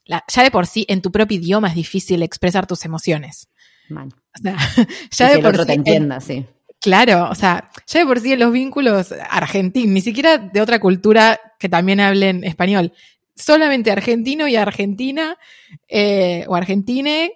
[0.06, 3.50] ya de por sí en tu propio idioma es difícil expresar tus emociones.
[3.90, 4.14] Man.
[4.38, 4.56] O sea,
[5.12, 6.46] ya de por sí, te entienda, sí.
[6.80, 10.80] Claro, o sea, ya de por sí en los vínculos argentinos, ni siquiera de otra
[10.80, 12.94] cultura que también hablen español,
[13.36, 15.40] solamente argentino y argentina
[15.88, 17.32] eh, o argentine,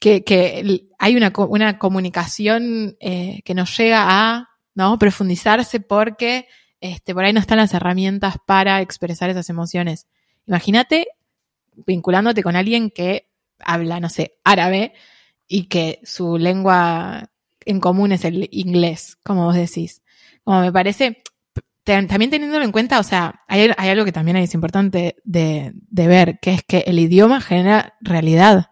[0.00, 4.98] que, que hay una, una comunicación eh, que nos llega a ¿no?
[4.98, 6.46] profundizarse porque
[6.80, 10.06] este, por ahí no están las herramientas para expresar esas emociones.
[10.46, 11.08] Imagínate
[11.86, 13.28] vinculándote con alguien que
[13.60, 14.92] habla, no sé, árabe
[15.46, 17.30] y que su lengua
[17.64, 20.02] en común es el inglés, como vos decís.
[20.44, 21.22] Como me parece,
[21.84, 26.06] también teniéndolo en cuenta, o sea, hay, hay algo que también es importante de, de,
[26.06, 28.70] ver, que es que el idioma genera realidad.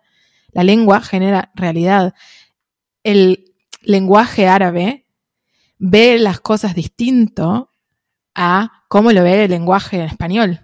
[0.57, 2.15] La lengua genera realidad.
[3.03, 3.53] El
[3.83, 5.05] lenguaje árabe
[5.77, 7.71] ve las cosas distinto
[8.35, 10.61] a cómo lo ve el lenguaje en español.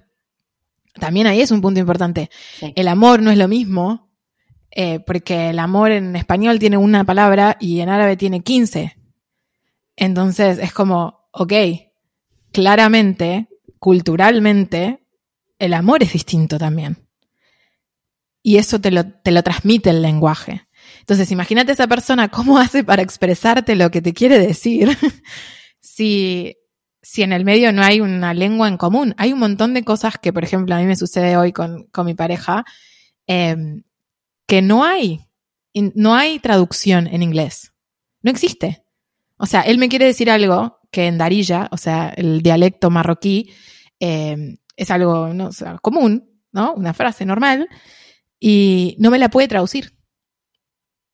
[0.95, 2.31] También ahí es un punto importante.
[2.59, 2.73] Sí.
[2.75, 4.11] El amor no es lo mismo,
[4.71, 8.97] eh, porque el amor en español tiene una palabra y en árabe tiene 15.
[9.97, 11.53] Entonces es como, ok,
[12.51, 15.05] claramente, culturalmente,
[15.59, 16.97] el amor es distinto también.
[18.43, 20.67] Y eso te lo, te lo transmite el lenguaje.
[21.01, 24.97] Entonces, imagínate esa persona cómo hace para expresarte lo que te quiere decir
[25.81, 26.57] si
[27.03, 29.15] si en el medio no hay una lengua en común.
[29.19, 32.07] Hay un montón de cosas que, por ejemplo, a mí me sucede hoy con, con
[32.07, 32.65] mi pareja,
[33.27, 33.57] eh,
[34.47, 35.21] que no hay,
[35.75, 37.73] no hay traducción en inglés.
[38.23, 38.85] No existe.
[39.37, 43.53] O sea, él me quiere decir algo que en Darilla, o sea, el dialecto marroquí,
[43.99, 46.75] eh, es algo no, sea, común, ¿no?
[46.75, 47.69] Una frase normal,
[48.45, 49.93] y no me la puede traducir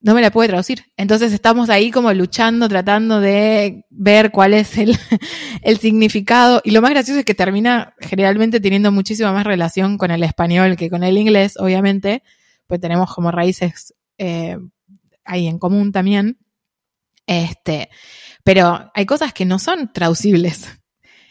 [0.01, 0.85] no me la puede traducir.
[0.97, 4.97] Entonces estamos ahí como luchando, tratando de ver cuál es el,
[5.63, 6.61] el, significado.
[6.65, 10.77] Y lo más gracioso es que termina generalmente teniendo muchísima más relación con el español
[10.77, 12.23] que con el inglés, obviamente,
[12.67, 14.57] pues tenemos como raíces eh,
[15.25, 16.39] ahí en común también.
[17.27, 17.91] Este,
[18.45, 20.69] pero hay cosas que no son traducibles.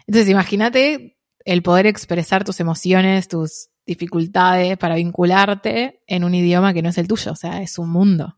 [0.05, 6.81] Entonces imagínate el poder expresar tus emociones, tus dificultades para vincularte en un idioma que
[6.83, 7.31] no es el tuyo.
[7.31, 8.37] O sea, es un mundo.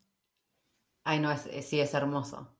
[1.04, 2.56] Ay, no, es, es, sí, es hermoso.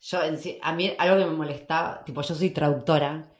[0.00, 0.18] Yo,
[0.62, 3.32] a mí algo que me molestaba, tipo, yo soy traductora,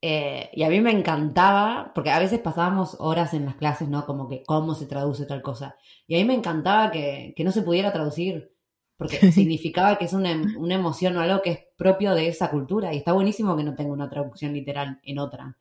[0.00, 4.06] eh, y a mí me encantaba, porque a veces pasábamos horas en las clases, ¿no?
[4.06, 5.76] Como que cómo se traduce tal cosa.
[6.06, 8.52] Y a mí me encantaba que, que no se pudiera traducir,
[8.96, 12.94] porque significaba que es una, una, emoción o algo que es propio de esa cultura.
[12.94, 15.56] Y está buenísimo que no tenga una traducción literal en otra.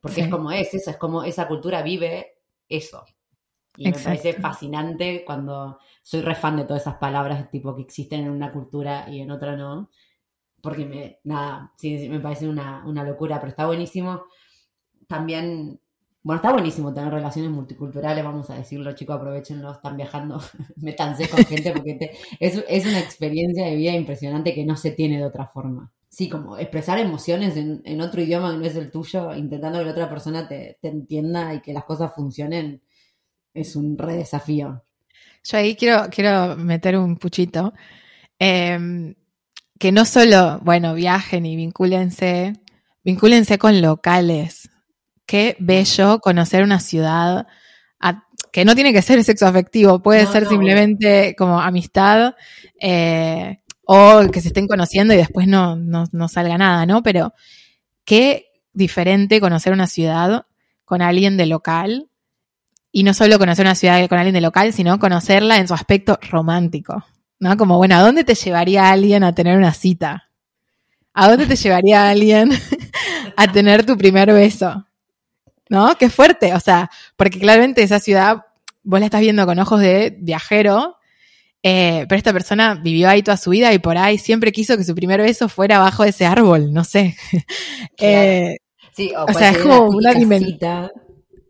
[0.00, 0.20] Porque sí.
[0.22, 2.34] es como es, eso, es como esa cultura vive
[2.68, 3.04] eso.
[3.76, 4.10] Y Exacto.
[4.10, 8.30] me parece fascinante cuando soy re fan de todas esas palabras tipo que existen en
[8.30, 9.90] una cultura y en otra no.
[10.60, 14.24] Porque me, nada, sí, sí me parece una, una, locura, pero está buenísimo.
[15.06, 15.80] También,
[16.22, 20.40] bueno, está buenísimo tener relaciones multiculturales, vamos a decirlo, chicos, aprovechenlo, están viajando,
[20.76, 24.92] métanse con gente porque te, es, es una experiencia de vida impresionante que no se
[24.92, 25.92] tiene de otra forma.
[26.14, 29.84] Sí, como expresar emociones en, en otro idioma que no es el tuyo, intentando que
[29.86, 32.80] la otra persona te, te entienda y que las cosas funcionen
[33.52, 34.84] es un re desafío.
[35.42, 37.74] Yo ahí quiero, quiero meter un puchito.
[38.38, 39.14] Eh,
[39.78, 42.52] que no solo, bueno, viajen y vincúlense,
[43.02, 44.70] vincúlense con locales.
[45.26, 47.48] Qué bello conocer una ciudad
[47.98, 50.50] a, que no tiene que ser sexo afectivo, puede no, ser no.
[50.50, 52.34] simplemente como amistad
[52.80, 57.02] eh, o que se estén conociendo y después no, no, no salga nada, ¿no?
[57.02, 57.34] Pero
[58.04, 60.46] qué diferente conocer una ciudad
[60.84, 62.08] con alguien de local
[62.92, 66.18] y no solo conocer una ciudad con alguien de local, sino conocerla en su aspecto
[66.30, 67.04] romántico.
[67.40, 67.56] ¿No?
[67.56, 70.30] Como, bueno, ¿a dónde te llevaría alguien a tener una cita?
[71.12, 72.50] ¿A dónde te llevaría alguien
[73.36, 74.86] a tener tu primer beso?
[75.68, 75.96] ¿No?
[75.98, 76.54] Qué fuerte.
[76.54, 78.44] O sea, porque claramente esa ciudad
[78.84, 80.96] vos la estás viendo con ojos de viajero,
[81.66, 84.84] eh, pero esta persona vivió ahí toda su vida y por ahí siempre quiso que
[84.84, 87.16] su primer beso fuera abajo de ese árbol, no sé.
[87.98, 88.58] eh,
[88.94, 90.90] sí, o, o sea, es como una dimensión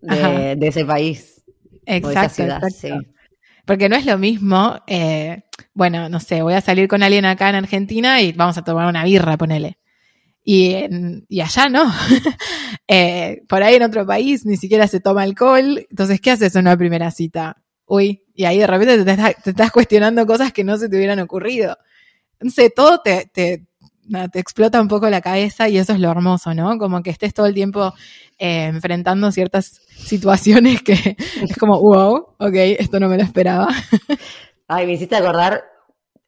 [0.01, 1.43] de, de, ese país.
[1.85, 3.01] Exacto, ciudad, exacto.
[3.01, 3.11] Sí.
[3.67, 5.43] Porque no es lo mismo, eh,
[5.73, 8.87] bueno, no sé, voy a salir con alguien acá en Argentina y vamos a tomar
[8.87, 9.79] una birra, ponele.
[10.45, 11.93] Y, en, y allá no.
[12.87, 15.85] eh, por ahí en otro país ni siquiera se toma alcohol.
[15.91, 17.65] Entonces, ¿qué haces en una primera cita?
[17.87, 21.76] Uy, y ahí de repente te, estás- cuestionando cosas que no se te hubieran ocurrido.
[22.41, 23.64] Entonces, todo te, te,
[24.35, 26.76] explota un poco la cabeza y eso es lo hermoso, ¿no?
[26.78, 27.95] Como que estés todo el tiempo
[28.39, 30.93] eh, enfrentando ciertas situaciones que
[31.49, 33.68] es como, wow, ok, esto no me lo esperaba.
[34.68, 35.62] Ay, me hiciste acordar.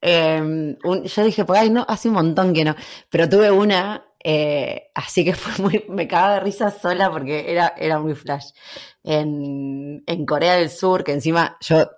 [0.02, 2.74] un- yo dije, pues, ay, no, hace un montón que no.
[3.10, 5.84] Pero tuve una, eh, así que fue muy.
[5.88, 8.46] Me cagaba de risa sola porque era, era muy flash.
[9.04, 11.88] En, en Corea del Sur, que encima yo.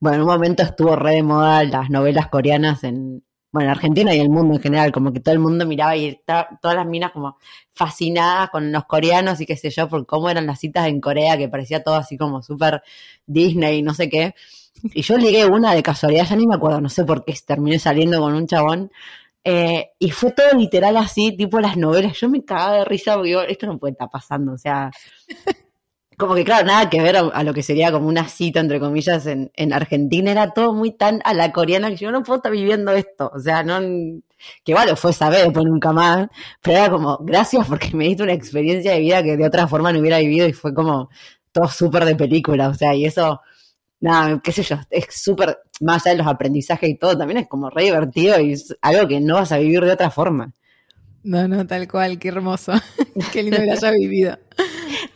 [0.00, 3.24] Bueno, en un momento estuvo re de moda las novelas coreanas en.
[3.52, 6.20] Bueno, en Argentina y el mundo en general, como que todo el mundo miraba y
[6.26, 7.38] todas las minas como
[7.72, 11.38] fascinadas con los coreanos y qué sé yo, por cómo eran las citas en Corea,
[11.38, 12.82] que parecía todo así como súper
[13.26, 14.34] Disney y no sé qué.
[14.92, 17.78] Y yo ligué una de casualidad, ya ni me acuerdo, no sé por qué terminé
[17.78, 18.90] saliendo con un chabón.
[19.48, 22.18] Eh, y fue todo literal así, tipo las novelas.
[22.18, 24.52] Yo me cagaba de risa porque digo, esto no puede estar pasando.
[24.52, 24.90] O sea,
[26.16, 29.24] como que claro, nada que ver a, lo que sería como una cita, entre comillas,
[29.26, 30.32] en, en Argentina.
[30.32, 33.30] Era todo muy tan a la coreana que yo no puedo estar viviendo esto.
[33.32, 33.78] O sea, no.
[34.64, 36.28] Que bueno, fue saber, después nunca más.
[36.60, 39.92] Pero era como, gracias porque me diste una experiencia de vida que de otra forma
[39.92, 41.08] no hubiera vivido y fue como
[41.52, 42.68] todo súper de película.
[42.68, 43.40] O sea, y eso
[44.00, 47.48] nada, qué sé yo, es súper, más allá de los aprendizajes y todo, también es
[47.48, 50.52] como re divertido y es algo que no vas a vivir de otra forma.
[51.22, 52.72] No, no, tal cual, qué hermoso.
[53.32, 54.38] qué lindo que lo haya vivido.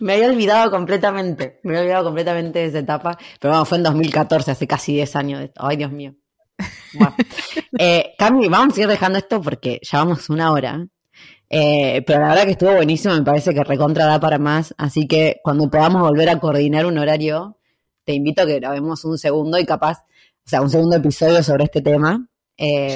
[0.00, 3.84] Me había olvidado completamente, me había olvidado completamente de esa etapa, pero bueno, fue en
[3.84, 5.60] 2014, hace casi 10 años de esto.
[5.64, 6.14] Ay, Dios mío.
[6.94, 7.14] Bueno.
[7.78, 10.86] Eh, Cami, vamos a ir dejando esto porque ya vamos una hora.
[11.48, 15.06] Eh, pero la verdad que estuvo buenísimo, me parece que recontra da para más, así
[15.06, 17.59] que cuando podamos volver a coordinar un horario,
[18.04, 19.98] te invito a que grabemos un segundo y capaz,
[20.44, 22.26] o sea, un segundo episodio sobre este tema.
[22.56, 22.94] Eh,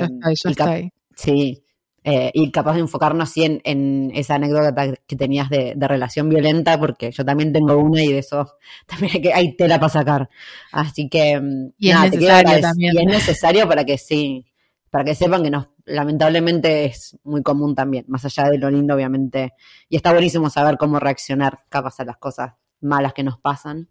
[0.51, 0.91] estoy.
[1.17, 1.61] Sí,
[2.07, 6.29] eh, y capaz de enfocarnos así en, en esa anécdota que tenías de, de relación
[6.29, 8.53] violenta, porque yo también tengo una y de eso
[8.87, 10.29] también hay, que, hay tela para sacar.
[10.73, 12.95] Así que, mm, Y es nada, necesario agradecer- también.
[12.95, 14.45] Y es necesario para que sí,
[14.91, 18.95] para que sepan que nos, lamentablemente es muy común también, más allá de lo lindo,
[18.95, 19.53] obviamente.
[19.89, 23.89] Y está buenísimo saber cómo reaccionar capaz a las cosas malas que nos pasan.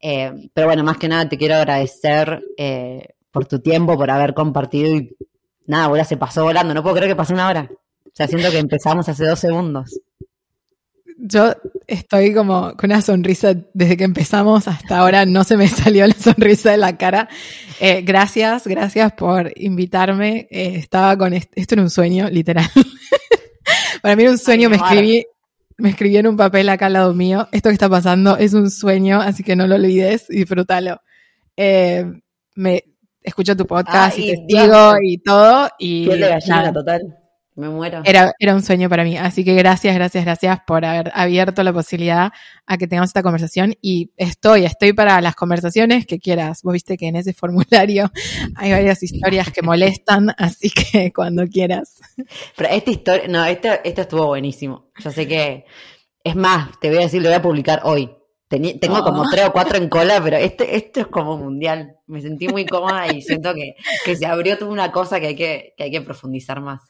[0.00, 4.34] Eh, pero bueno, más que nada te quiero agradecer eh, por tu tiempo, por haber
[4.34, 5.16] compartido y
[5.66, 6.74] nada, ahora se pasó volando.
[6.74, 7.68] No puedo creer que pasó una hora.
[7.70, 10.00] O sea, siento que empezamos hace dos segundos.
[11.20, 11.52] Yo
[11.88, 16.14] estoy como con una sonrisa desde que empezamos hasta ahora, no se me salió la
[16.14, 17.28] sonrisa de la cara.
[17.80, 20.46] Eh, gracias, gracias por invitarme.
[20.50, 22.70] Eh, estaba con est- esto era un sueño, literal.
[24.02, 25.26] Para mí era un sueño, me Ay, escribí,
[25.78, 27.48] me escribí en un papel acá al lado mío.
[27.52, 31.00] Esto que está pasando es un sueño, así que no lo olvides y disfrútalo.
[31.56, 32.04] Eh,
[32.56, 32.84] me
[33.22, 34.62] escucho tu podcast Ay, y te Dios.
[34.64, 35.68] sigo y todo.
[35.78, 36.72] Y Piel de gallina nada.
[36.72, 37.18] total.
[37.58, 38.02] Me muero.
[38.04, 39.16] Era, era un sueño para mí.
[39.16, 42.30] Así que gracias, gracias, gracias por haber abierto la posibilidad
[42.66, 43.74] a que tengamos esta conversación.
[43.82, 46.62] Y estoy, estoy para las conversaciones que quieras.
[46.62, 48.12] Vos viste que en ese formulario
[48.54, 51.96] hay varias historias que molestan, así que cuando quieras.
[52.56, 54.90] Pero esta historia, no, esto, esto estuvo buenísimo.
[55.02, 55.64] Yo sé que,
[56.22, 58.08] es más, te voy a decir, lo voy a publicar hoy.
[58.48, 59.28] Teni- tengo como Oh.
[59.30, 61.96] tres o cuatro en cola, pero este, esto es como mundial.
[62.06, 65.36] Me sentí muy cómoda y siento que, que se abrió toda una cosa que hay
[65.36, 66.80] que, que hay que profundizar más.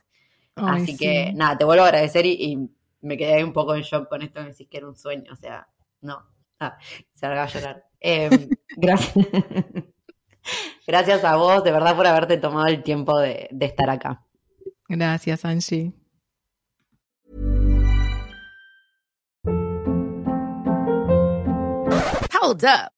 [0.61, 0.99] Ay, Así sí.
[0.99, 2.69] que nada, te vuelvo a agradecer y, y
[3.01, 5.33] me quedé ahí un poco en shock con esto, me decís que era un sueño,
[5.33, 5.69] o sea,
[6.01, 6.23] no,
[6.61, 6.79] ah,
[7.15, 7.85] se a llorar.
[8.01, 8.31] Eh,
[8.77, 9.27] gracias.
[10.87, 14.25] gracias a vos, de verdad, por haberte tomado el tiempo de, de estar acá.
[14.89, 15.93] Gracias, Angie.
[22.41, 22.98] Hold up.